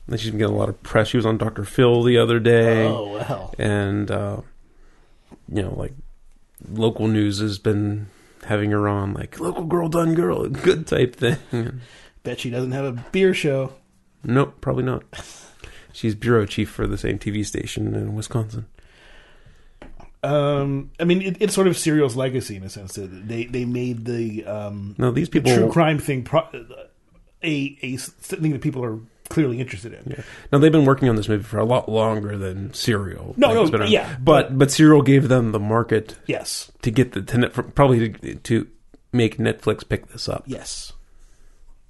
And 0.07 0.19
she's 0.19 0.31
been 0.31 0.39
getting 0.39 0.53
a 0.55 0.57
lot 0.57 0.67
of 0.69 0.83
press. 0.83 1.07
She 1.07 1.17
was 1.17 1.25
on 1.25 1.37
Dr. 1.37 1.63
Phil 1.63 2.03
the 2.03 2.17
other 2.17 2.39
day 2.39 2.85
Oh 2.87 3.13
well. 3.13 3.55
and 3.57 4.11
uh, 4.11 4.41
you 5.47 5.61
know, 5.61 5.73
like 5.75 5.93
local 6.69 7.07
news 7.07 7.39
has 7.39 7.57
been 7.57 8.07
having 8.45 8.71
her 8.71 8.87
on, 8.89 9.13
like 9.13 9.39
local 9.39 9.63
girl 9.63 9.87
done 9.87 10.13
girl, 10.13 10.47
good 10.49 10.87
type 10.87 11.15
thing. 11.15 11.81
Bet 12.23 12.39
she 12.41 12.49
doesn't 12.49 12.71
have 12.73 12.83
a 12.85 13.05
beer 13.11 13.33
show. 13.33 13.73
nope, 14.23 14.55
probably 14.61 14.83
not. 14.83 15.03
She's 15.93 16.15
bureau 16.15 16.45
chief 16.45 16.69
for 16.69 16.85
the 16.87 16.97
same 16.97 17.17
TV 17.19 17.45
station 17.45 17.93
in 17.95 18.13
Wisconsin. 18.15 18.65
Um, 20.23 20.91
I 20.99 21.03
mean, 21.03 21.21
it, 21.21 21.37
it's 21.41 21.53
sort 21.53 21.67
of 21.67 21.77
Serial's 21.77 22.15
legacy 22.15 22.55
in 22.55 22.63
a 22.63 22.69
sense 22.69 22.93
that 22.95 23.27
they 23.27 23.45
they 23.45 23.65
made 23.65 24.05
the 24.05 24.45
um 24.45 24.95
No, 24.97 25.11
these 25.11 25.27
the 25.29 25.41
people. 25.41 25.53
true 25.55 25.71
crime 25.71 25.99
thing 25.99 26.23
pro- 26.23 26.47
a 27.43 27.77
a 27.81 27.97
thing 27.97 28.51
that 28.53 28.61
people 28.61 28.83
are 28.85 28.99
clearly 29.29 29.59
interested 29.59 29.93
in. 29.93 30.11
Yeah. 30.11 30.23
Now 30.51 30.59
they've 30.59 30.71
been 30.71 30.85
working 30.85 31.09
on 31.09 31.15
this 31.17 31.27
movie 31.27 31.43
for 31.43 31.57
a 31.59 31.65
lot 31.65 31.89
longer 31.89 32.37
than 32.37 32.73
Serial. 32.73 33.33
No, 33.37 33.53
no, 33.53 33.69
been 33.69 33.87
yeah, 33.87 34.15
but 34.21 34.57
but 34.57 34.71
Serial 34.71 35.01
gave 35.01 35.27
them 35.27 35.51
the 35.51 35.59
market 35.59 36.15
Yes, 36.25 36.71
to 36.83 36.91
get 36.91 37.11
the 37.11 37.21
to 37.23 37.37
net, 37.39 37.53
probably 37.75 38.09
to, 38.11 38.35
to 38.35 38.67
make 39.11 39.37
Netflix 39.37 39.87
pick 39.87 40.07
this 40.07 40.29
up. 40.29 40.43
yes, 40.47 40.93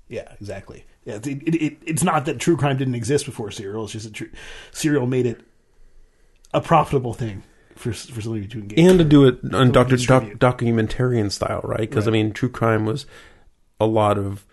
yeah, 0.10 0.32
exactly. 0.40 0.86
Yeah, 1.06 1.16
it, 1.16 1.28
it, 1.28 1.56
it, 1.56 1.78
it's 1.86 2.04
not 2.04 2.26
that 2.26 2.40
true 2.40 2.56
crime 2.58 2.78
didn't 2.78 2.96
exist 2.96 3.26
before 3.26 3.52
Serial. 3.52 3.84
It's 3.84 3.94
just 3.94 4.06
that 4.06 4.14
true, 4.14 4.30
Serial 4.72 5.06
made 5.06 5.26
it 5.26 5.42
a 6.54 6.62
profitable 6.62 7.14
thing 7.14 7.44
for 7.76 7.94
for 7.94 8.22
somebody 8.22 8.48
to 8.48 8.60
engage. 8.60 8.80
and 8.80 9.00
to 9.00 9.06
do 9.06 9.26
it 9.26 9.40
on 9.54 9.72
doctor 9.72 9.98
doc, 9.98 10.24
documentarian 10.24 11.32
style, 11.32 11.62
right? 11.64 11.80
Because 11.90 12.08
I 12.08 12.12
mean, 12.12 12.32
true 12.34 12.50
crime 12.50 12.86
was 12.86 13.06
a 13.80 13.86
lot 13.86 14.18
of 14.18 14.46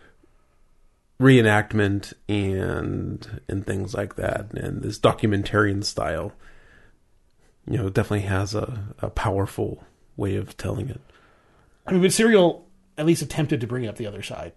reenactment 1.20 2.12
and 2.28 3.42
and 3.48 3.66
things 3.66 3.94
like 3.94 4.16
that, 4.16 4.52
and 4.54 4.82
this 4.82 4.98
documentarian 4.98 5.84
style, 5.84 6.32
you 7.68 7.76
know, 7.76 7.88
definitely 7.88 8.26
has 8.26 8.54
a, 8.54 8.94
a 9.00 9.10
powerful 9.10 9.84
way 10.16 10.36
of 10.36 10.56
telling 10.56 10.88
it. 10.88 11.00
I 11.86 11.92
mean, 11.92 12.02
but 12.02 12.12
Serial 12.12 12.66
at 12.96 13.06
least 13.06 13.22
attempted 13.22 13.60
to 13.60 13.66
bring 13.66 13.86
up 13.86 13.96
the 13.96 14.06
other 14.06 14.22
side. 14.22 14.52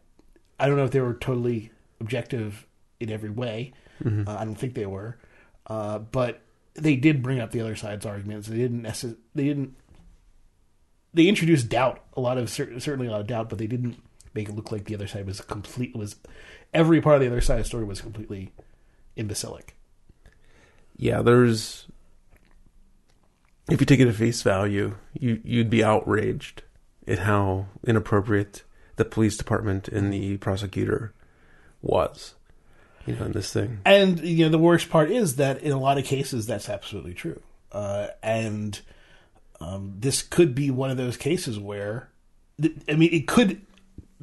I 0.60 0.68
don't 0.68 0.78
know 0.78 0.86
if 0.86 0.92
they 0.92 1.02
were 1.02 1.14
totally 1.14 1.72
objective 2.00 2.66
in 3.00 3.10
every 3.10 3.30
way. 3.30 3.74
Uh, 4.06 4.36
I 4.38 4.44
don't 4.44 4.56
think 4.56 4.74
they 4.74 4.86
were, 4.86 5.18
uh, 5.68 6.00
but 6.00 6.42
they 6.76 6.96
did 6.96 7.22
bring 7.24 7.40
up 7.40 7.52
the 7.52 7.62
other 7.62 7.76
side's 7.76 8.06
arguments. 8.06 8.48
They 8.48 8.58
didn't 8.58 8.84
necess- 8.84 9.18
They 9.36 9.46
didn't. 9.46 9.76
They 11.14 11.28
introduced 11.28 11.70
doubt, 11.70 12.04
a 12.18 12.22
lot 12.22 12.38
of 12.40 12.50
cer- 12.50 12.80
certainly 12.80 13.08
a 13.08 13.12
lot 13.12 13.22
of 13.22 13.28
doubt, 13.28 13.50
but 13.50 13.60
they 13.60 13.68
didn't 13.68 14.02
make 14.34 14.50
it 14.50 14.56
look 14.56 14.72
like 14.72 14.86
the 14.86 14.96
other 14.96 15.08
side 15.08 15.28
was 15.28 15.42
complete. 15.42 15.96
Was 15.96 16.16
every 16.74 17.02
part 17.02 17.16
of 17.18 17.22
the 17.22 17.28
other 17.28 17.42
side's 17.42 17.68
story 17.68 17.84
was 17.84 18.02
completely 18.02 18.52
imbecilic. 19.16 19.76
Yeah, 20.98 21.22
there's. 21.22 21.88
If 23.70 23.80
you 23.80 23.86
take 23.86 24.00
it 24.00 24.08
at 24.08 24.16
face 24.16 24.42
value, 24.42 24.96
you 25.14 25.40
you'd 25.44 25.70
be 25.70 25.84
outraged 25.84 26.64
at 27.08 27.20
how 27.20 27.68
inappropriate 27.86 28.64
the 28.96 29.06
police 29.06 29.38
department 29.38 29.88
and 29.88 30.12
the 30.12 30.38
prosecutor 30.38 31.14
was, 31.82 32.36
you 33.06 33.16
know, 33.16 33.26
in 33.26 33.32
this 33.32 33.52
thing. 33.52 33.80
And 33.86 34.20
you 34.20 34.46
know, 34.46 34.52
the 34.52 34.58
worst 34.58 34.90
part 34.90 35.12
is 35.12 35.38
that 35.38 35.62
in 35.62 35.72
a 35.72 35.80
lot 35.80 35.98
of 35.98 36.06
cases, 36.06 36.46
that's 36.46 36.70
absolutely 36.70 37.14
true. 37.14 37.42
Uh, 37.72 38.08
and 38.22 38.80
um, 39.60 39.96
this 40.00 40.22
could 40.22 40.54
be 40.54 40.70
one 40.72 40.92
of 40.92 40.98
those 40.98 41.18
cases 41.18 41.60
where, 41.60 42.10
th- 42.62 42.76
I 42.88 42.94
mean, 42.94 43.14
it 43.14 43.28
could 43.28 43.62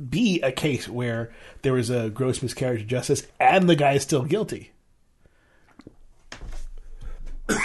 be 0.09 0.41
a 0.43 0.53
case 0.53 0.89
where 0.89 1.33
there 1.63 1.73
was 1.73 1.91
a 1.91 2.11
gross 2.11 2.43
miscarriage 2.43 2.83
of 2.83 2.87
justice 2.87 3.27
and 3.39 3.69
the 3.69 3.77
guy 3.77 3.93
is 3.93 4.03
still 4.03 4.25
guilty. 4.25 4.73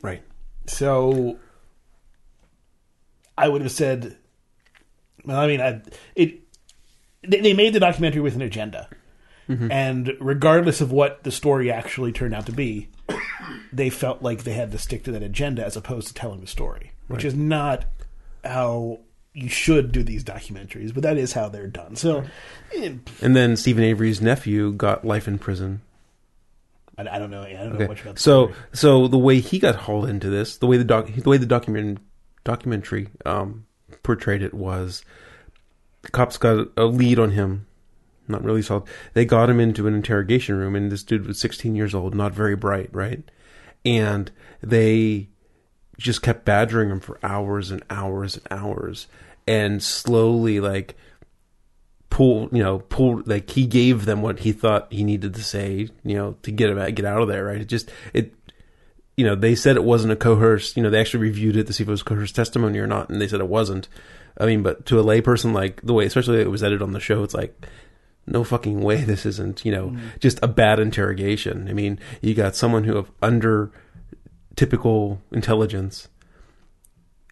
Right. 0.00 0.22
So 0.66 1.38
I 3.36 3.48
would 3.48 3.62
have 3.62 3.72
said, 3.72 4.16
well, 5.24 5.38
I 5.38 5.46
mean, 5.46 5.60
I, 5.60 5.82
it. 6.14 6.40
They, 7.26 7.40
they 7.40 7.52
made 7.52 7.72
the 7.72 7.80
documentary 7.80 8.20
with 8.20 8.36
an 8.36 8.42
agenda, 8.42 8.88
and 9.48 10.14
regardless 10.20 10.80
of 10.80 10.92
what 10.92 11.22
the 11.24 11.30
story 11.30 11.70
actually 11.70 12.12
turned 12.12 12.34
out 12.34 12.46
to 12.46 12.52
be, 12.52 12.88
they 13.72 13.90
felt 13.90 14.22
like 14.22 14.44
they 14.44 14.52
had 14.52 14.70
to 14.72 14.78
stick 14.78 15.04
to 15.04 15.12
that 15.12 15.22
agenda 15.22 15.64
as 15.64 15.76
opposed 15.76 16.08
to 16.08 16.14
telling 16.14 16.40
the 16.40 16.46
story, 16.46 16.92
which 17.08 17.24
is 17.24 17.34
not 17.34 17.86
how 18.44 19.00
you 19.34 19.48
should 19.48 19.92
do 19.92 20.02
these 20.02 20.24
documentaries, 20.24 20.92
but 20.92 21.02
that 21.02 21.16
is 21.16 21.32
how 21.32 21.48
they're 21.48 21.66
done. 21.68 21.96
So, 21.96 22.24
eh, 22.74 22.94
And 23.22 23.36
then 23.36 23.56
Steven 23.56 23.84
Avery's 23.84 24.20
nephew 24.20 24.72
got 24.72 25.04
life 25.04 25.28
in 25.28 25.38
prison. 25.38 25.80
I, 26.98 27.02
I 27.08 27.18
don't 27.18 27.30
know. 27.30 27.42
I 27.42 27.52
don't 27.52 27.78
know 27.78 27.86
much 27.86 28.02
about 28.02 28.16
the 28.16 28.20
So 28.20 28.46
story. 28.48 28.58
so 28.72 29.08
the 29.08 29.18
way 29.18 29.38
he 29.40 29.58
got 29.58 29.76
hauled 29.76 30.08
into 30.08 30.28
this, 30.28 30.56
the 30.56 30.66
way 30.66 30.76
the 30.76 30.84
doc, 30.84 31.06
the 31.14 31.28
way 31.30 31.36
the 31.36 31.46
document 31.46 31.98
documentary 32.44 33.08
um, 33.24 33.64
portrayed 34.02 34.42
it 34.42 34.52
was, 34.54 35.04
the 36.02 36.10
cops 36.10 36.36
got 36.36 36.66
a 36.76 36.84
lead 36.84 37.18
on 37.18 37.30
him. 37.30 37.66
Not 38.28 38.44
really 38.44 38.62
solid. 38.62 38.84
They 39.14 39.24
got 39.24 39.50
him 39.50 39.60
into 39.60 39.86
an 39.86 39.94
interrogation 39.94 40.56
room, 40.56 40.76
and 40.76 40.92
this 40.92 41.02
dude 41.02 41.26
was 41.26 41.40
16 41.40 41.74
years 41.74 41.94
old, 41.94 42.14
not 42.14 42.32
very 42.32 42.56
bright, 42.56 42.90
right? 42.92 43.22
And 43.84 44.30
they 44.62 45.28
just 45.98 46.22
kept 46.22 46.44
badgering 46.44 46.90
him 46.90 47.00
for 47.00 47.18
hours 47.22 47.70
and 47.70 47.82
hours 47.90 48.36
and 48.36 48.46
hours, 48.50 49.06
and 49.46 49.82
slowly, 49.82 50.60
like, 50.60 50.94
pull, 52.10 52.48
you 52.52 52.62
know, 52.62 52.80
pull, 52.80 53.22
like 53.26 53.50
he 53.50 53.66
gave 53.66 54.04
them 54.04 54.22
what 54.22 54.40
he 54.40 54.52
thought 54.52 54.92
he 54.92 55.04
needed 55.04 55.34
to 55.34 55.44
say, 55.44 55.88
you 56.04 56.14
know, 56.14 56.36
to 56.42 56.50
get 56.50 56.70
him 56.70 56.78
out, 56.78 56.94
get 56.94 57.04
out 57.04 57.22
of 57.22 57.28
there, 57.28 57.44
right? 57.44 57.60
It 57.60 57.68
just, 57.68 57.90
it, 58.12 58.34
you 59.16 59.24
know, 59.24 59.34
they 59.34 59.54
said 59.54 59.76
it 59.76 59.84
wasn't 59.84 60.12
a 60.12 60.16
coerced, 60.16 60.76
you 60.76 60.82
know, 60.82 60.90
they 60.90 61.00
actually 61.00 61.22
reviewed 61.22 61.56
it 61.56 61.66
to 61.66 61.72
see 61.72 61.82
if 61.82 61.88
it 61.88 61.90
was 61.90 62.02
coerced 62.02 62.36
testimony 62.36 62.78
or 62.78 62.86
not, 62.86 63.10
and 63.10 63.20
they 63.20 63.28
said 63.28 63.40
it 63.40 63.48
wasn't. 63.48 63.88
I 64.38 64.46
mean, 64.46 64.62
but 64.62 64.86
to 64.86 65.00
a 65.00 65.04
layperson, 65.04 65.52
like 65.52 65.80
the 65.82 65.92
way, 65.92 66.06
especially 66.06 66.40
it 66.40 66.50
was 66.50 66.62
edited 66.62 66.82
on 66.82 66.92
the 66.92 67.00
show, 67.00 67.24
it's 67.24 67.34
like, 67.34 67.66
no 68.30 68.44
fucking 68.44 68.80
way 68.80 68.96
this 69.04 69.26
isn't, 69.26 69.64
you 69.64 69.72
know, 69.72 69.88
mm. 69.88 70.20
just 70.20 70.38
a 70.42 70.48
bad 70.48 70.78
interrogation. 70.78 71.68
I 71.68 71.72
mean, 71.72 71.98
you 72.20 72.34
got 72.34 72.56
someone 72.56 72.84
who 72.84 72.96
of 72.96 73.10
under 73.22 73.70
typical 74.56 75.20
intelligence, 75.30 76.08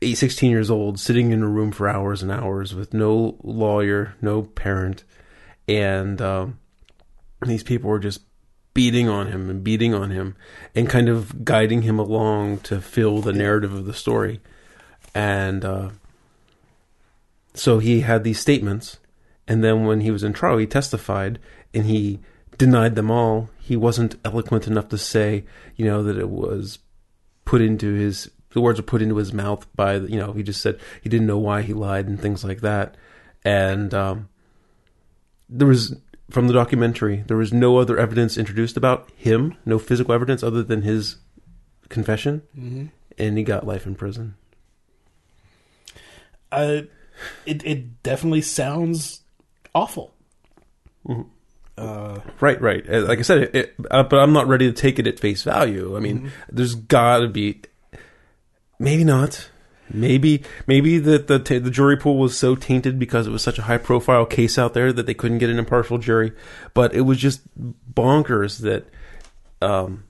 16 0.02 0.50
years 0.50 0.70
old, 0.70 1.00
sitting 1.00 1.32
in 1.32 1.42
a 1.42 1.48
room 1.48 1.72
for 1.72 1.88
hours 1.88 2.22
and 2.22 2.30
hours 2.30 2.74
with 2.74 2.94
no 2.94 3.36
lawyer, 3.42 4.14
no 4.20 4.42
parent, 4.42 5.04
and 5.66 6.20
um, 6.20 6.58
these 7.44 7.62
people 7.62 7.90
were 7.90 7.98
just 7.98 8.20
beating 8.74 9.08
on 9.08 9.28
him 9.28 9.48
and 9.48 9.64
beating 9.64 9.94
on 9.94 10.10
him 10.10 10.36
and 10.74 10.88
kind 10.88 11.08
of 11.08 11.44
guiding 11.44 11.80
him 11.80 11.98
along 11.98 12.58
to 12.58 12.78
fill 12.78 13.22
the 13.22 13.32
narrative 13.32 13.72
of 13.72 13.86
the 13.86 13.94
story. 13.94 14.38
And 15.14 15.64
uh, 15.64 15.90
so 17.54 17.78
he 17.78 18.02
had 18.02 18.22
these 18.22 18.38
statements, 18.38 18.98
and 19.48 19.62
then 19.62 19.86
when 19.86 20.00
he 20.00 20.10
was 20.10 20.22
in 20.22 20.32
trial, 20.32 20.58
he 20.58 20.66
testified 20.66 21.38
and 21.72 21.86
he 21.86 22.20
denied 22.58 22.94
them 22.94 23.10
all. 23.10 23.50
He 23.60 23.76
wasn't 23.76 24.16
eloquent 24.24 24.66
enough 24.66 24.88
to 24.88 24.98
say, 24.98 25.44
you 25.76 25.84
know, 25.84 26.02
that 26.02 26.18
it 26.18 26.28
was 26.28 26.78
put 27.44 27.60
into 27.60 27.94
his 27.94 28.30
the 28.50 28.60
words 28.62 28.80
were 28.80 28.86
put 28.86 29.02
into 29.02 29.16
his 29.16 29.34
mouth 29.34 29.66
by 29.76 29.96
you 29.96 30.18
know 30.18 30.32
he 30.32 30.42
just 30.42 30.62
said 30.62 30.80
he 31.02 31.10
didn't 31.10 31.26
know 31.26 31.38
why 31.38 31.60
he 31.60 31.74
lied 31.74 32.08
and 32.08 32.20
things 32.20 32.42
like 32.42 32.62
that 32.62 32.96
and 33.44 33.92
um, 33.92 34.30
there 35.48 35.68
was 35.68 35.94
from 36.30 36.48
the 36.48 36.54
documentary 36.54 37.22
there 37.26 37.36
was 37.36 37.52
no 37.52 37.76
other 37.76 37.98
evidence 37.98 38.38
introduced 38.38 38.76
about 38.76 39.10
him 39.14 39.54
no 39.66 39.78
physical 39.78 40.14
evidence 40.14 40.42
other 40.42 40.62
than 40.62 40.82
his 40.82 41.16
confession 41.90 42.42
mm-hmm. 42.58 42.86
and 43.18 43.36
he 43.36 43.44
got 43.44 43.66
life 43.66 43.86
in 43.86 43.94
prison 43.94 44.34
uh, 46.50 46.80
it, 47.44 47.62
it 47.64 48.02
definitely 48.02 48.40
sounds 48.40 49.20
awful 49.76 50.14
mm-hmm. 51.08 51.22
Uh, 51.78 52.20
right, 52.40 52.58
right. 52.62 52.88
Uh, 52.88 53.02
like 53.02 53.18
I 53.18 53.22
said, 53.22 53.38
it, 53.42 53.54
it, 53.54 53.74
uh, 53.90 54.02
but 54.02 54.18
I'm 54.18 54.32
not 54.32 54.48
ready 54.48 54.64
to 54.66 54.72
take 54.72 54.98
it 54.98 55.06
at 55.06 55.20
face 55.20 55.42
value. 55.42 55.94
I 55.94 56.00
mean, 56.00 56.20
mm-hmm. 56.20 56.28
there's 56.48 56.74
got 56.74 57.18
to 57.18 57.28
be 57.28 57.60
Maybe 58.78 59.04
not. 59.04 59.50
Maybe 59.88 60.42
maybe 60.66 60.98
the 60.98 61.18
the 61.18 61.38
the 61.38 61.70
jury 61.70 61.96
pool 61.96 62.18
was 62.18 62.36
so 62.36 62.56
tainted 62.56 62.98
because 62.98 63.28
it 63.28 63.30
was 63.30 63.42
such 63.42 63.58
a 63.58 63.62
high 63.62 63.78
profile 63.78 64.26
case 64.26 64.58
out 64.58 64.74
there 64.74 64.92
that 64.92 65.06
they 65.06 65.14
couldn't 65.14 65.38
get 65.38 65.48
an 65.48 65.60
impartial 65.60 65.98
jury. 65.98 66.32
But 66.74 66.92
it 66.94 67.02
was 67.02 67.18
just 67.18 67.42
bonkers 67.94 68.60
that. 68.62 68.86
Um, 69.62 70.04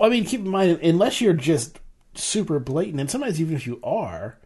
I 0.00 0.08
mean, 0.08 0.24
keep 0.24 0.40
in 0.40 0.48
mind, 0.48 0.80
unless 0.82 1.20
you're 1.20 1.34
just 1.34 1.78
super 2.14 2.58
blatant, 2.58 3.00
and 3.00 3.10
sometimes 3.10 3.40
even 3.40 3.56
if 3.56 3.66
you 3.66 3.78
are, 3.84 4.38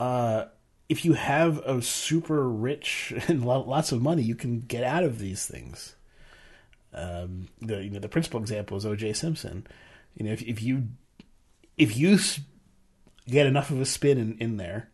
uh, 0.00 0.46
if 0.88 1.04
you 1.04 1.14
have 1.14 1.58
a 1.58 1.82
super 1.82 2.48
rich 2.48 3.12
and 3.28 3.44
lots 3.44 3.92
of 3.92 4.02
money, 4.02 4.22
you 4.22 4.34
can 4.34 4.60
get 4.60 4.84
out 4.84 5.04
of 5.04 5.18
these 5.18 5.46
things. 5.46 5.94
Um, 6.94 7.48
the 7.60 7.82
you 7.84 7.90
know 7.90 7.98
the 7.98 8.08
principal 8.08 8.40
example 8.40 8.76
is 8.76 8.86
O.J. 8.86 9.12
Simpson. 9.14 9.66
You 10.14 10.26
know, 10.26 10.32
if 10.32 10.42
if 10.42 10.62
you 10.62 10.84
if 11.76 11.96
you 11.96 12.18
get 13.28 13.46
enough 13.46 13.70
of 13.70 13.80
a 13.80 13.84
spin 13.84 14.18
in, 14.18 14.38
in 14.38 14.56
there, 14.56 14.90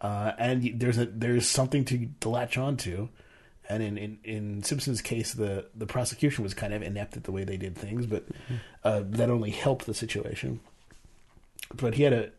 uh, 0.00 0.32
and 0.38 0.80
there's 0.80 0.98
a 0.98 1.06
there's 1.06 1.46
something 1.46 1.84
to, 1.86 2.08
to 2.20 2.28
latch 2.28 2.56
onto. 2.56 3.08
And 3.70 3.82
in, 3.82 3.98
in, 3.98 4.18
in 4.24 4.62
Simpson's 4.62 5.02
case, 5.02 5.34
the, 5.34 5.66
the 5.74 5.84
prosecution 5.84 6.42
was 6.42 6.54
kind 6.54 6.72
of 6.72 6.80
inept 6.80 7.18
at 7.18 7.24
the 7.24 7.32
way 7.32 7.44
they 7.44 7.58
did 7.58 7.76
things, 7.76 8.06
but 8.06 8.24
uh, 8.82 9.02
that 9.04 9.28
only 9.28 9.50
helped 9.50 9.84
the 9.84 9.92
situation. 9.92 10.60
But 11.74 11.92
he 11.92 12.04
had 12.04 12.14
a 12.14 12.30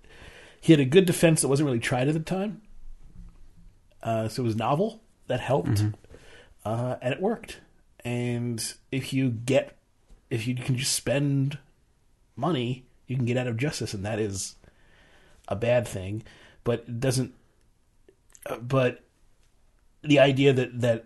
he 0.60 0.74
had 0.74 0.80
a 0.80 0.86
good 0.86 1.06
defense 1.06 1.42
that 1.42 1.48
wasn't 1.48 1.68
really 1.68 1.80
tried 1.80 2.08
at 2.08 2.16
the 2.16 2.20
time, 2.20 2.64
uh, 4.04 4.28
so 4.28 4.44
it 4.44 4.46
was 4.46 4.56
novel. 4.56 5.02
That 5.28 5.40
helped, 5.40 5.70
mm-hmm. 5.70 5.90
Uh, 6.66 6.98
and 7.02 7.14
it 7.14 7.22
worked. 7.22 7.60
And 8.04 8.74
if 8.92 9.14
you 9.14 9.30
get 9.30 9.78
if 10.30 10.48
you 10.48 10.56
can 10.56 10.76
just 10.76 10.94
spend 10.94 11.58
money, 12.36 12.86
you 13.08 13.16
can 13.16 13.26
get 13.26 13.38
out 13.38 13.48
of 13.48 13.58
justice, 13.58 13.94
and 13.94 14.06
that 14.06 14.20
is 14.20 14.56
a 15.48 15.56
bad 15.56 15.88
thing, 15.88 16.24
but 16.64 16.86
it 16.88 17.00
doesn't. 17.00 17.34
Uh, 18.46 18.58
but 18.58 19.04
the 20.02 20.20
idea 20.20 20.54
that 20.54 20.82
that 20.82 21.06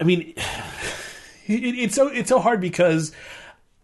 I 0.00 0.04
mean, 0.04 0.34
it, 1.46 1.62
it's 1.62 1.94
so 1.94 2.08
it's 2.08 2.28
so 2.28 2.38
hard 2.38 2.60
because 2.60 3.12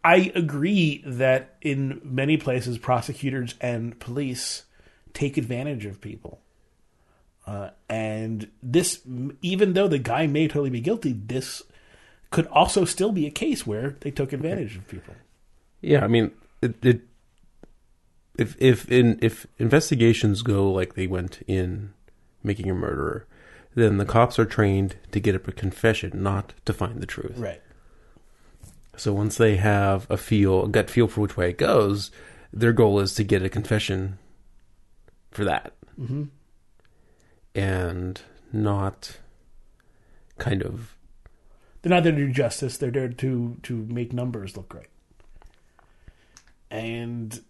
I 0.05 0.33
agree 0.35 1.03
that 1.07 1.57
in 1.61 2.01
many 2.05 2.37
places 2.37 2.79
prosecutors 2.79 3.55
and 3.61 3.99
police 3.99 4.65
take 5.15 5.37
advantage 5.39 5.87
of 5.87 6.01
people. 6.01 6.41
Uh, 7.47 7.71
and 7.89 8.51
this, 8.63 9.01
even 9.43 9.73
though 9.73 9.89
the 9.89 9.99
guy 9.99 10.27
may 10.27 10.49
totally 10.49 10.71
be 10.71 10.81
guilty, 10.81 11.13
this 11.13 11.63
could 12.31 12.47
also 12.49 12.85
still 12.85 13.13
be 13.13 13.27
a 13.27 13.31
case 13.31 13.67
where 13.67 13.97
they 14.01 14.11
took 14.11 14.33
advantage 14.33 14.77
of 14.77 14.89
people. 14.89 15.15
Yeah, 15.81 16.05
I 16.05 16.09
mean, 16.09 16.33
it, 16.63 16.85
it 16.85 17.03
if 18.37 18.57
if 18.59 18.91
in 18.91 19.19
if 19.23 19.47
investigations 19.59 20.43
go 20.43 20.71
like 20.71 20.95
they 20.95 21.07
went 21.07 21.43
in 21.47 21.93
making 22.43 22.71
a 22.71 22.75
murderer, 22.75 23.27
then 23.75 23.99
the 23.99 24.05
cops 24.05 24.39
are 24.39 24.45
trained 24.45 24.97
to 25.13 25.21
get 25.21 25.35
up 25.35 25.47
a 25.47 25.53
confession, 25.53 26.23
not 26.23 26.55
to 26.65 26.73
find 26.73 27.01
the 27.01 27.07
truth. 27.07 27.37
Right. 27.37 27.61
So 28.97 29.13
once 29.13 29.37
they 29.37 29.57
have 29.57 30.07
a 30.11 30.17
feel, 30.17 30.65
a 30.65 30.69
gut 30.69 30.89
feel 30.89 31.09
for 31.09 31.23
which 31.23 31.37
way 31.37 31.51
it 31.51 31.59
goes, 31.59 32.11
their 32.53 32.73
goal 32.73 33.01
is 33.01 33.15
to 33.15 33.25
get 33.25 33.43
a 33.43 33.49
confession 33.49 34.19
for 35.35 35.45
that, 35.45 35.75
mm-hmm. 36.01 36.25
and 37.55 38.23
not 38.53 39.19
kind 40.39 40.63
of. 40.63 40.97
They're 41.83 41.91
not 41.91 42.03
there 42.05 42.13
to 42.13 42.19
do 42.19 42.33
justice. 42.33 42.79
They're 42.79 42.91
there 42.91 43.09
to 43.09 43.57
to 43.63 43.77
make 43.77 44.13
numbers 44.13 44.57
look 44.57 44.71
great. 44.71 44.89
And 46.71 47.43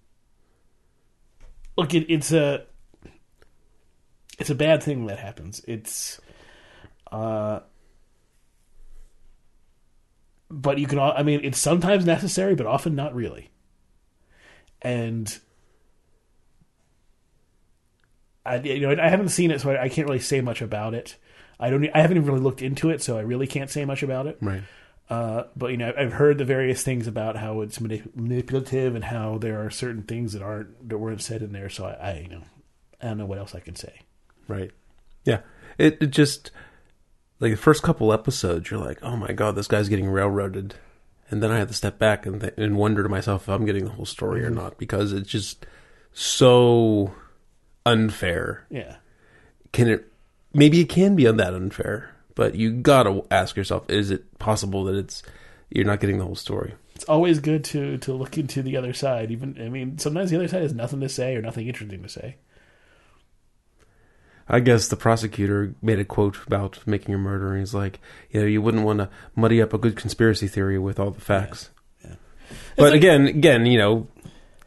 look, 1.77 1.95
it, 1.95 2.11
it's 2.13 2.33
a 2.33 2.67
it's 4.39 4.51
a 4.51 4.55
bad 4.55 4.83
thing 4.83 5.07
that 5.07 5.19
happens. 5.19 5.63
It's 5.69 6.21
uh 7.13 7.61
but 10.51 10.79
you 10.79 10.87
can 10.87 10.99
I 10.99 11.23
mean 11.23 11.41
it's 11.45 11.59
sometimes 11.59 12.05
necessary 12.05 12.55
but 12.55 12.67
often 12.67 12.95
not 12.95 13.15
really. 13.15 13.51
And 14.83 15.39
I 18.45 18.57
you 18.57 18.81
know 18.81 19.03
I 19.03 19.09
haven't 19.09 19.31
seen 19.31 19.51
it 19.51 19.61
so 19.61 19.71
I, 19.71 19.85
I 19.85 19.89
can't 19.89 20.07
really 20.07 20.21
say 20.21 20.41
much 20.41 20.63
about 20.63 20.95
it. 20.95 21.17
I 21.59 21.71
don't 21.71 21.89
I 21.95 22.01
haven't 22.01 22.17
even 22.17 22.29
really 22.29 22.43
looked 22.43 22.63
into 22.63 22.91
it 22.91 23.03
so 23.03 23.17
I 23.17 23.23
really 23.23 23.47
can't 23.47 23.71
say 23.71 23.85
much 23.85 24.03
about 24.03 24.27
it. 24.27 24.39
Right. 24.41 24.63
Uh, 25.09 25.45
but 25.55 25.71
you 25.71 25.77
know, 25.77 25.93
I've 25.97 26.15
heard 26.15 26.39
the 26.39 26.45
various 26.45 26.83
things 26.83 27.07
about 27.07 27.37
how 27.37 27.61
it's 27.61 27.79
manip- 27.79 28.17
manipulative 28.17 28.95
and 28.95 29.05
how 29.05 29.37
there 29.37 29.65
are 29.65 29.71
certain 29.71 30.03
things 30.03 30.33
that 30.33 30.43
aren't 30.43 30.89
that 30.89 30.99
weren't 30.99 31.21
said 31.21 31.43
in 31.43 31.53
there. 31.53 31.69
So 31.69 31.87
I, 31.87 31.93
I 31.93 32.19
you 32.21 32.29
know, 32.29 32.43
I 33.03 33.09
don't 33.09 33.19
know 33.19 33.27
what 33.27 33.39
else 33.39 33.55
I 33.55 33.61
can 33.61 33.77
say. 33.77 34.01
Right. 34.49 34.71
Yeah. 35.25 35.41
It, 35.77 35.99
it 36.01 36.07
just 36.07 36.51
like 37.41 37.53
the 37.53 37.57
first 37.57 37.83
couple 37.83 38.13
episodes, 38.13 38.71
you're 38.71 38.81
like, 38.81 39.03
oh 39.03 39.17
my 39.17 39.33
god, 39.33 39.57
this 39.57 39.69
guy's 39.69 39.89
getting 39.89 40.09
railroaded, 40.09 40.77
and 41.31 41.43
then 41.43 41.51
I 41.51 41.59
had 41.59 41.69
to 41.69 41.75
step 41.75 41.99
back 41.99 42.25
and 42.25 42.41
th- 42.41 42.55
and 42.57 42.77
wonder 42.77 43.03
to 43.03 43.09
myself 43.09 43.43
if 43.43 43.49
I'm 43.49 43.67
getting 43.67 43.85
the 43.85 43.91
whole 43.91 44.07
story 44.07 44.41
mm-hmm. 44.41 44.53
or 44.53 44.63
not 44.63 44.79
because 44.79 45.13
it's 45.13 45.29
just 45.29 45.67
so 46.13 47.15
unfair. 47.87 48.67
Yeah. 48.71 48.97
Can 49.73 49.89
it? 49.89 50.11
Maybe 50.53 50.81
it 50.81 50.89
can 50.89 51.17
be 51.17 51.25
that 51.25 51.55
unfair 51.55 52.15
but 52.35 52.55
you 52.55 52.73
gotta 52.73 53.23
ask 53.31 53.57
yourself: 53.57 53.89
Is 53.89 54.11
it 54.11 54.39
possible 54.39 54.85
that 54.85 54.95
it's 54.95 55.23
you're 55.71 55.85
not 55.85 56.01
getting 56.01 56.19
the 56.19 56.25
whole 56.25 56.35
story? 56.35 56.75
It's 56.95 57.05
always 57.05 57.41
good 57.41 57.65
to 57.65 57.99
to 57.99 58.13
look 58.13 58.39
into 58.39 58.63
the 58.63 58.77
other 58.77 58.93
side. 58.93 59.31
Even 59.31 59.57
I 59.61 59.69
mean, 59.69 59.99
sometimes 59.99 60.31
the 60.31 60.37
other 60.37 60.49
side 60.49 60.63
has 60.63 60.75
nothing 60.75 61.01
to 61.01 61.09
say 61.09 61.37
or 61.37 61.43
nothing 61.43 61.67
interesting 61.67 62.03
to 62.03 62.09
say. 62.09 62.37
I 64.47 64.61
guess 64.61 64.89
the 64.89 64.97
prosecutor 64.97 65.75
made 65.81 65.99
a 65.99 66.05
quote 66.05 66.37
about 66.47 66.87
making 66.87 67.15
a 67.15 67.19
murder, 67.19 67.53
and 67.53 67.61
he's 67.61 67.73
like, 67.73 67.99
you 68.31 68.41
know, 68.41 68.47
you 68.47 68.61
wouldn't 68.61 68.85
want 68.85 68.99
to 68.99 69.09
muddy 69.35 69.63
up 69.63 69.73
a 69.73 69.79
good 69.79 69.97
conspiracy 69.97 70.49
theory 70.49 70.79
with 70.79 71.01
all 71.01 71.11
the 71.11 71.21
facts. 71.21 71.71
Yeah. 72.03 72.11
yeah. 72.11 72.17
But 72.77 72.91
like, 72.91 72.95
again, 72.95 73.27
again, 73.27 73.65
you 73.65 73.79
know, 73.79 74.07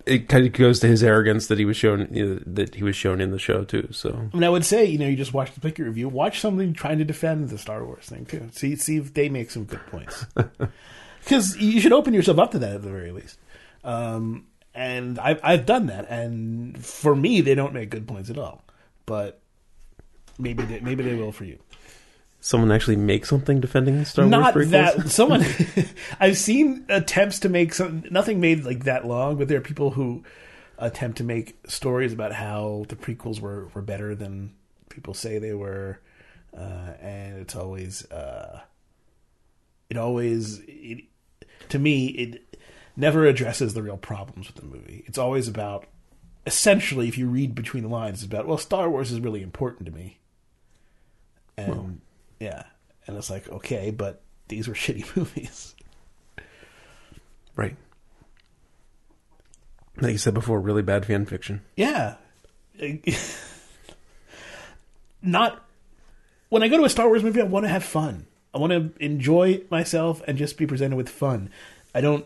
it 0.07 0.29
kind 0.29 0.45
of 0.45 0.53
goes 0.53 0.79
to 0.79 0.87
his 0.87 1.03
arrogance 1.03 1.47
that 1.47 1.59
he 1.59 1.65
was 1.65 1.77
shown 1.77 2.07
you 2.11 2.25
know, 2.25 2.41
that 2.45 2.75
he 2.75 2.83
was 2.83 2.95
shown 2.95 3.21
in 3.21 3.31
the 3.31 3.39
show 3.39 3.63
too. 3.63 3.89
So 3.91 4.29
I 4.33 4.49
would 4.49 4.65
say, 4.65 4.85
you 4.85 4.97
know, 4.97 5.07
you 5.07 5.15
just 5.15 5.33
watch 5.33 5.53
the 5.53 5.59
Picker 5.59 5.83
review, 5.83 6.09
watch 6.09 6.39
something 6.39 6.73
trying 6.73 6.97
to 6.99 7.05
defend 7.05 7.49
the 7.49 7.57
Star 7.57 7.83
Wars 7.83 8.05
thing 8.05 8.25
too. 8.25 8.49
See, 8.51 8.75
see 8.75 8.97
if 8.97 9.13
they 9.13 9.29
make 9.29 9.51
some 9.51 9.65
good 9.65 9.85
points. 9.87 10.25
Because 11.27 11.57
you 11.57 11.81
should 11.81 11.91
open 11.91 12.13
yourself 12.13 12.39
up 12.39 12.51
to 12.51 12.59
that 12.59 12.75
at 12.75 12.81
the 12.83 12.89
very 12.89 13.11
least. 13.11 13.37
Um, 13.83 14.45
and 14.73 15.19
I've 15.19 15.41
I've 15.43 15.65
done 15.65 15.87
that, 15.87 16.09
and 16.09 16.83
for 16.83 17.13
me, 17.13 17.41
they 17.41 17.53
don't 17.53 17.73
make 17.73 17.89
good 17.89 18.07
points 18.07 18.29
at 18.29 18.37
all. 18.37 18.63
But 19.05 19.41
maybe 20.39 20.63
they, 20.63 20.79
maybe 20.79 21.03
they 21.03 21.15
will 21.15 21.33
for 21.33 21.43
you. 21.43 21.59
Someone 22.39 22.71
actually 22.71 22.95
make 22.95 23.25
something 23.25 23.59
defending 23.59 23.99
the 23.99 24.05
Star 24.05 24.25
Not 24.25 24.55
Wars 24.55 24.67
prequels. 24.67 24.71
that 24.71 25.09
someone. 25.09 25.45
I've 26.19 26.37
seen 26.37 26.85
attempts 26.89 27.39
to 27.39 27.49
make 27.49 27.73
some 27.73 28.03
nothing 28.09 28.39
made 28.39 28.65
like 28.65 28.85
that 28.85 29.05
long, 29.05 29.37
but 29.37 29.47
there 29.47 29.57
are 29.57 29.61
people 29.61 29.91
who 29.91 30.23
attempt 30.77 31.17
to 31.17 31.23
make 31.23 31.57
stories 31.67 32.13
about 32.13 32.33
how 32.33 32.85
the 32.89 32.95
prequels 32.95 33.39
were 33.39 33.69
were 33.73 33.81
better 33.81 34.15
than 34.15 34.53
people 34.89 35.13
say 35.13 35.39
they 35.39 35.53
were, 35.53 35.99
uh, 36.55 36.93
and 37.01 37.39
it's 37.39 37.55
always 37.55 38.09
uh, 38.11 38.61
it 39.89 39.97
always 39.97 40.61
it, 40.67 41.03
to 41.69 41.79
me 41.79 42.07
it 42.07 42.57
never 42.95 43.25
addresses 43.25 43.73
the 43.73 43.83
real 43.83 43.97
problems 43.97 44.47
with 44.47 44.55
the 44.57 44.65
movie. 44.65 45.03
It's 45.05 45.17
always 45.17 45.47
about 45.47 45.85
essentially, 46.45 47.07
if 47.07 47.17
you 47.17 47.27
read 47.27 47.53
between 47.53 47.83
the 47.83 47.89
lines, 47.89 48.19
it's 48.19 48.25
about 48.25 48.47
well, 48.47 48.57
Star 48.57 48.89
Wars 48.89 49.11
is 49.11 49.19
really 49.19 49.43
important 49.43 49.85
to 49.87 49.91
me, 49.91 50.19
and 51.57 52.01
yeah, 52.39 52.63
and 53.05 53.17
it's 53.17 53.29
like 53.29 53.47
okay, 53.49 53.91
but 53.91 54.21
these 54.47 54.67
were 54.67 54.73
shitty 54.75 55.15
movies. 55.15 55.75
right. 57.55 57.75
Like 59.99 60.11
you 60.11 60.17
said 60.19 60.35
before, 60.35 60.59
really 60.59 60.83
bad 60.83 61.05
fan 61.05 61.25
fiction. 61.25 61.61
Yeah. 61.75 62.15
Not 65.23 65.67
when 66.49 66.63
I 66.63 66.67
go 66.67 66.77
to 66.77 66.83
a 66.83 66.89
Star 66.89 67.07
Wars 67.07 67.23
movie, 67.23 67.41
I 67.41 67.45
want 67.45 67.65
to 67.65 67.69
have 67.69 67.83
fun. 67.83 68.27
I 68.53 68.59
want 68.59 68.71
to 68.71 68.91
enjoy 69.03 69.61
myself 69.69 70.21
and 70.27 70.37
just 70.37 70.57
be 70.57 70.65
presented 70.65 70.95
with 70.95 71.09
fun. 71.09 71.49
I 71.93 72.01
don't. 72.01 72.25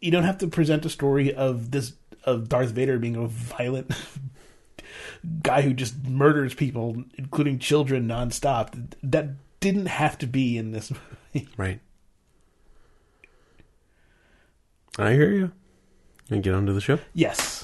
You 0.00 0.10
don't 0.10 0.24
have 0.24 0.38
to 0.38 0.48
present 0.48 0.84
a 0.84 0.90
story 0.90 1.32
of 1.32 1.70
this 1.70 1.92
of 2.24 2.48
Darth 2.48 2.70
Vader 2.70 2.98
being 2.98 3.16
a 3.16 3.26
violent 3.26 3.90
guy 5.42 5.62
who 5.62 5.72
just 5.72 6.06
murders 6.06 6.54
people, 6.54 7.04
including 7.16 7.58
children, 7.58 8.08
nonstop. 8.08 8.94
That 9.02 9.30
didn't 9.60 9.86
have 9.86 10.18
to 10.18 10.26
be 10.26 10.56
in 10.58 10.72
this 10.72 10.90
movie. 10.90 11.48
Right. 11.56 11.80
I 14.98 15.12
hear 15.12 15.30
you. 15.32 15.52
And 16.28 16.42
get 16.42 16.52
on 16.52 16.66
to 16.66 16.74
the 16.74 16.80
show. 16.82 16.98
Yes. 17.14 17.61